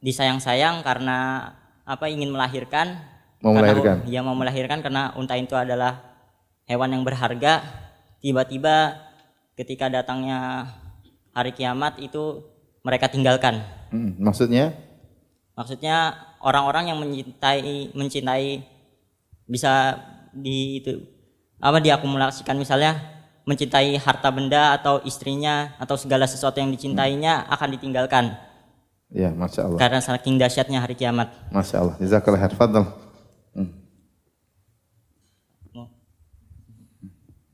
[0.00, 1.50] disayang-sayang karena
[1.84, 3.00] apa ingin melahirkan
[3.44, 3.96] Mau Karena melahirkan.
[4.08, 6.00] dia mau melahirkan karena unta itu adalah
[6.64, 7.60] hewan yang berharga
[8.24, 8.96] tiba-tiba
[9.52, 10.72] ketika datangnya
[11.36, 12.40] hari kiamat itu
[12.84, 14.74] mereka tinggalkan Hmm, maksudnya?
[15.54, 18.66] maksudnya orang-orang yang mencintai mencintai
[19.46, 19.96] bisa
[20.30, 20.98] di itu
[21.56, 22.98] apa diakumulasikan misalnya
[23.44, 28.34] mencintai harta benda atau istrinya atau segala sesuatu yang dicintainya akan ditinggalkan
[29.08, 29.78] Ya, Masya Allah.
[29.78, 31.94] karena saking dahsyatnya hari kiamat Masya Allah.
[32.02, 32.52] Jazakallah khair.
[32.52, 32.84] Fadal.
[33.54, 33.70] Hmm.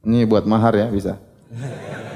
[0.01, 1.20] Ini buat mahar ya, bisa.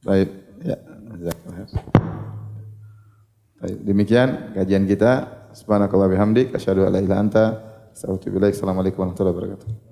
[0.00, 0.28] Baik,
[0.64, 0.76] ya.
[3.60, 5.28] Baik, demikian kajian kita.
[5.52, 6.56] Subhanakallah bihamdik.
[6.56, 7.44] Asyhadu an la anta.
[7.92, 9.89] Assalamualaikum warahmatullahi wabarakatuh.